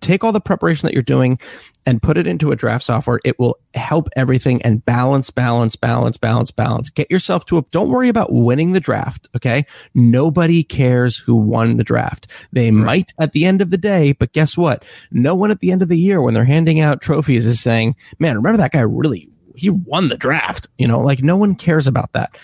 [0.00, 1.38] take all the preparation that you're doing
[1.86, 3.20] and put it into a draft software.
[3.24, 6.90] It will help everything and balance, balance, balance, balance, balance.
[6.90, 9.28] Get yourself to a, don't worry about winning the draft.
[9.36, 9.64] Okay.
[9.94, 12.26] Nobody cares who won the draft.
[12.52, 12.84] They right.
[12.84, 14.84] might at the end of the day, but guess what?
[15.10, 17.96] No one at the end of the year when they're handing out trophies is saying,
[18.18, 20.68] man, remember that guy really, he won the draft.
[20.76, 22.36] You know, like no one cares about that.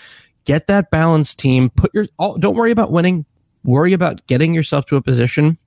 [0.45, 1.69] Get that balance team.
[1.69, 3.25] Put your, all, don't worry about winning.
[3.65, 5.57] Worry about getting yourself to a position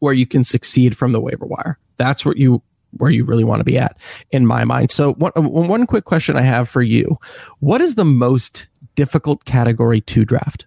[0.00, 1.78] where you can succeed from the waiver wire.
[1.96, 2.62] That's what you
[2.96, 3.96] where you really want to be at
[4.32, 4.90] in my mind.
[4.90, 7.16] So one, uh, one quick question I have for you.
[7.60, 10.66] What is the most difficult category to draft?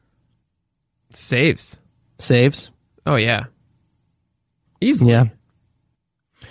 [1.12, 1.82] Saves.
[2.18, 2.72] Saves?
[3.06, 3.46] Oh yeah.
[4.80, 5.12] Easily.
[5.12, 5.26] Yeah.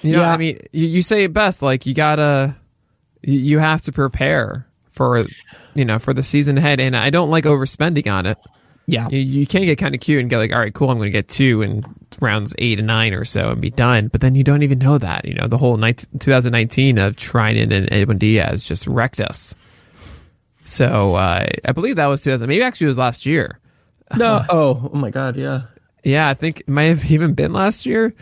[0.02, 0.32] You know, yeah.
[0.32, 1.62] I mean, you, you say it best.
[1.62, 2.56] Like you gotta,
[3.22, 5.24] you have to prepare for,
[5.74, 6.80] you know, for the season ahead.
[6.80, 8.38] And I don't like overspending on it.
[8.86, 9.08] Yeah.
[9.08, 11.06] You, you can get kind of cute and get like, all right, cool, I'm going
[11.06, 11.84] to get two in
[12.20, 14.08] rounds eight and nine or so and be done.
[14.08, 15.24] But then you don't even know that.
[15.24, 19.54] You know, the whole 19, 2019 of Treinen and Edwin Diaz just wrecked us.
[20.64, 22.48] So uh, I believe that was 2000.
[22.48, 23.58] Maybe actually it was last year.
[24.16, 24.42] No.
[24.50, 25.36] oh, oh my God.
[25.36, 25.62] Yeah.
[26.04, 26.28] Yeah.
[26.28, 28.14] I think it might have even been last year.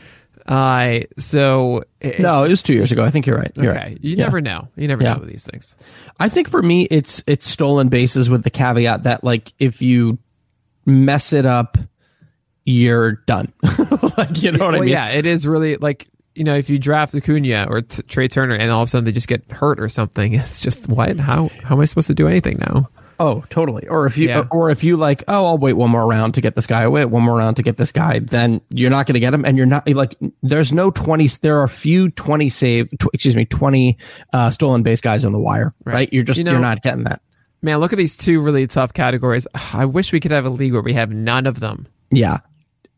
[0.47, 3.05] Uh, so it, no, it was two years ago.
[3.05, 3.53] I think you're right.
[3.57, 3.91] You're okay.
[3.91, 3.99] Right.
[4.03, 4.25] You yeah.
[4.25, 4.69] never know.
[4.75, 5.15] You never yeah.
[5.15, 5.77] know with these things.
[6.19, 10.19] I think for me, it's it's stolen bases with the caveat that like if you
[10.87, 11.79] mess it up,
[12.65, 13.53] you're done.
[14.19, 14.89] like, you know what well, I mean?
[14.89, 18.55] Yeah, it is really like you know, if you draft Acuna or t- Trea Turner
[18.55, 21.19] and all of a sudden they just get hurt or something, it's just what?
[21.19, 22.89] How how am I supposed to do anything now?
[23.19, 23.87] Oh, totally.
[23.87, 24.47] Or if you yeah.
[24.51, 26.83] or if you like, oh, I'll wait one more round to get this guy.
[26.83, 28.21] I'll wait one more round to get this guy.
[28.21, 30.17] Then you're not going to get him, and you're not like.
[30.43, 31.27] There's no twenty.
[31.27, 32.91] There are few twenty save.
[32.99, 33.99] Tw- excuse me, twenty
[34.33, 35.75] uh, stolen base guys on the wire.
[35.85, 35.95] Right.
[35.95, 36.13] right?
[36.13, 37.21] You're just you know, you're not getting that.
[37.63, 39.47] Man, look at these two really tough categories.
[39.75, 41.87] I wish we could have a league where we have none of them.
[42.11, 42.39] Yeah,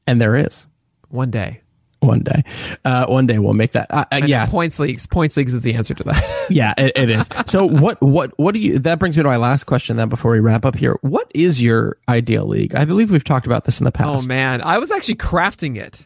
[0.07, 0.67] and there is
[1.09, 1.61] one day.
[2.01, 2.43] One day,
[2.85, 3.87] uh, one day we'll make that.
[3.89, 5.07] Uh, uh, yeah, points leagues.
[5.07, 6.47] Points leagues is the answer to that.
[6.51, 7.29] yeah, it, it is.
[7.47, 8.03] So what?
[8.03, 8.37] What?
[8.41, 8.81] What do you?
[8.81, 9.99] That brings me to my last question.
[9.99, 12.75] Then before we wrap up here, what is your ideal league?
[12.75, 14.25] I believe we've talked about this in the past.
[14.25, 16.05] Oh man, I was actually crafting it.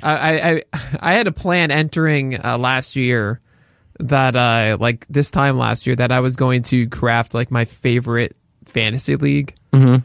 [0.00, 3.40] I I I had a plan entering uh, last year
[3.98, 7.64] that uh like this time last year that I was going to craft like my
[7.64, 8.36] favorite
[8.66, 9.54] fantasy league.
[9.72, 10.04] Mm-hmm.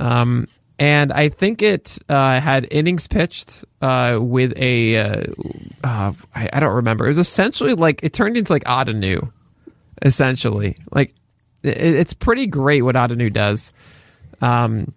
[0.00, 5.24] Um, and I think it uh, had innings pitched uh, with a uh,
[5.82, 7.04] uh, I, I, don't remember.
[7.06, 9.32] It was essentially like it turned into like Ottoneu,
[10.02, 10.78] essentially.
[10.92, 11.14] Like
[11.64, 13.72] it, it's pretty great what Ottoneu does.
[14.40, 14.94] Um,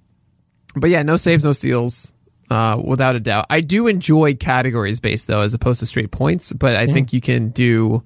[0.75, 2.13] but yeah, no saves, no steals.
[2.51, 6.53] Uh, without a doubt, I do enjoy categories based though, as opposed to straight points.
[6.53, 6.93] But I yeah.
[6.93, 8.03] think you can do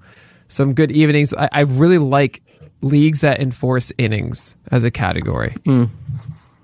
[0.48, 1.34] some good evenings.
[1.34, 2.42] I, I, really like
[2.80, 5.50] leagues that enforce innings as a category.
[5.64, 5.90] Mm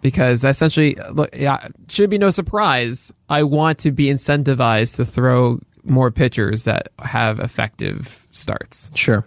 [0.03, 3.15] because essentially, look, yeah, should be no surprise.
[3.31, 8.91] I want to be incentivized to throw more pitchers that have effective starts.
[8.95, 9.25] Sure.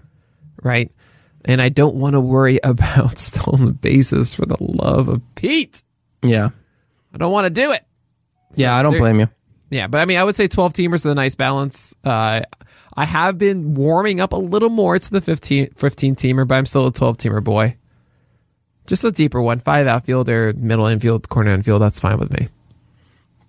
[0.62, 0.92] Right.
[1.46, 5.82] And I don't want to worry about stolen bases for the love of Pete.
[6.22, 6.50] Yeah.
[7.14, 7.84] I don't want to do it.
[8.52, 9.30] So yeah, I don't blame you.
[9.70, 11.96] Yeah, but I mean, I would say 12 teamers is a nice balance.
[12.04, 12.42] Uh,
[12.98, 16.66] I have been warming up a little more to the 15, 15 teamer, but I'm
[16.66, 17.76] still a 12 teamer boy.
[18.88, 21.82] Just a deeper one, five outfielder, middle infield, corner infield.
[21.82, 22.48] That's fine with me.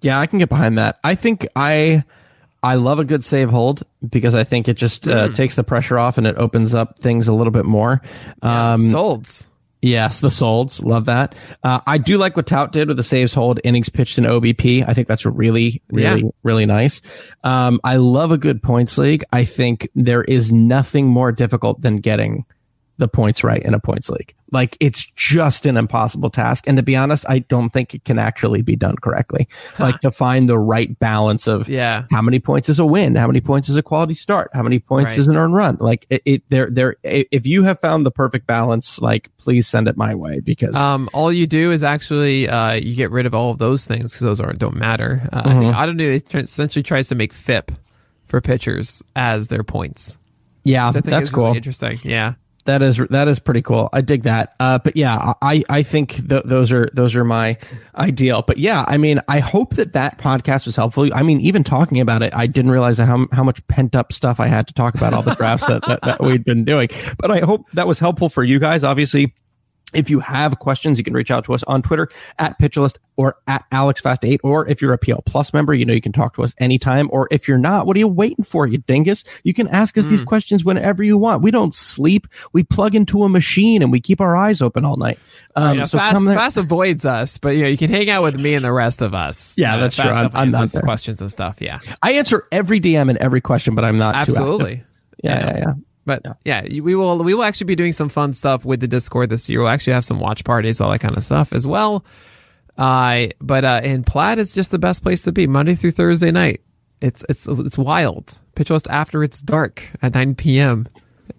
[0.01, 0.99] Yeah, I can get behind that.
[1.05, 2.05] I think I
[2.63, 5.35] I love a good save hold because I think it just uh, mm.
[5.35, 8.01] takes the pressure off and it opens up things a little bit more.
[8.43, 9.47] Um, yeah, solds.
[9.83, 10.85] Yes, the Solds.
[10.85, 11.35] Love that.
[11.63, 14.87] Uh, I do like what Tout did with the saves hold innings pitched in OBP.
[14.87, 16.31] I think that's really, really, yeah.
[16.43, 17.03] really nice.
[17.45, 19.23] Um, I love a good points league.
[19.33, 22.45] I think there is nothing more difficult than getting
[22.99, 24.35] the points right in a points league.
[24.53, 26.67] Like it's just an impossible task.
[26.67, 29.49] And to be honest, I don't think it can actually be done correctly.
[29.79, 32.05] Like to find the right balance of yeah.
[32.11, 33.17] how many points is a win?
[33.17, 34.51] How many points is a quality start?
[34.55, 35.19] How many points right.
[35.19, 35.79] is an earn run?
[35.81, 39.89] Like it, it there, there, if you have found the perfect balance, like please send
[39.89, 43.35] it my way because, um, all you do is actually, uh, you get rid of
[43.35, 45.23] all of those things because those aren't, don't matter.
[45.33, 45.49] Uh, mm-hmm.
[45.49, 46.05] I think, I don't know.
[46.05, 47.73] It essentially tries to make FIP
[48.25, 50.19] for pitchers as their points.
[50.63, 51.55] Yeah, that's cool.
[51.55, 51.99] Interesting.
[52.03, 52.35] Yeah
[52.67, 53.89] that is that is pretty cool.
[53.93, 54.55] I dig that.
[54.61, 57.57] Uh, but yeah, I I think th- those are those are my
[57.97, 58.43] ideal.
[58.43, 61.13] But yeah, I mean, I hope that that podcast was helpful.
[61.15, 64.41] I mean, even talking about it, I didn't realize how how much pent up stuff
[64.41, 66.89] I had to talk about all the drafts that, that that we'd been doing.
[67.19, 68.85] But I hope that was helpful for you guys.
[68.85, 69.35] Obviously
[69.95, 72.09] if you have questions, you can reach out to us on Twitter
[72.39, 74.41] at Pitcherlist or at AlexFast8.
[74.43, 77.09] Or if you're a PL Plus member, you know you can talk to us anytime.
[77.13, 79.25] Or if you're not, what are you waiting for, you dingus?
[79.45, 80.11] You can ask us mm.
[80.11, 81.43] these questions whenever you want.
[81.43, 82.27] We don't sleep.
[82.53, 85.19] We plug into a machine and we keep our eyes open all night.
[85.55, 88.55] Um, so fast, fast avoids us, but you know you can hang out with me
[88.55, 89.57] and the rest of us.
[89.57, 90.11] Yeah, that's true.
[90.11, 91.61] I'm, I'm not questions and stuff.
[91.61, 94.83] Yeah, I answer every DM and every question, but I'm not absolutely.
[95.23, 95.75] Yeah, yeah, yeah.
[96.07, 96.63] But yeah.
[96.63, 99.51] yeah, we will we will actually be doing some fun stuff with the Discord this
[99.51, 99.61] year.
[99.61, 102.05] We'll actually have some watch parties, all that kind of stuff as well.
[102.79, 106.31] Uh, but uh, and Plaid is just the best place to be Monday through Thursday
[106.31, 106.61] night.
[107.01, 108.41] It's it's it's wild.
[108.55, 110.89] Pitch West after it's dark at 9 p.m.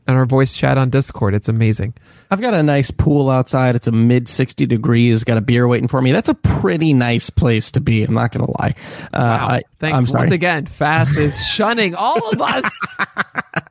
[0.06, 1.34] and our voice chat on Discord.
[1.34, 1.94] It's amazing.
[2.30, 3.76] I've got a nice pool outside.
[3.76, 5.24] It's a mid 60 degrees.
[5.24, 6.12] Got a beer waiting for me.
[6.12, 8.04] That's a pretty nice place to be.
[8.04, 8.76] I'm not going to lie.
[9.14, 9.60] Uh, wow.
[9.80, 10.66] Thanks once again.
[10.66, 12.98] Fast is shunning all of us.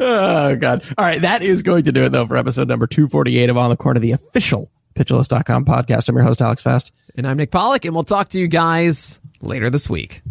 [0.00, 0.82] oh god.
[0.98, 3.70] All right that is going to do it though for episode number 248 of on
[3.70, 6.08] the corner the official pitcherlist.com podcast.
[6.08, 6.94] I'm your host alex fast.
[7.16, 10.22] And i'm nick pollack and we'll talk to you guys later this week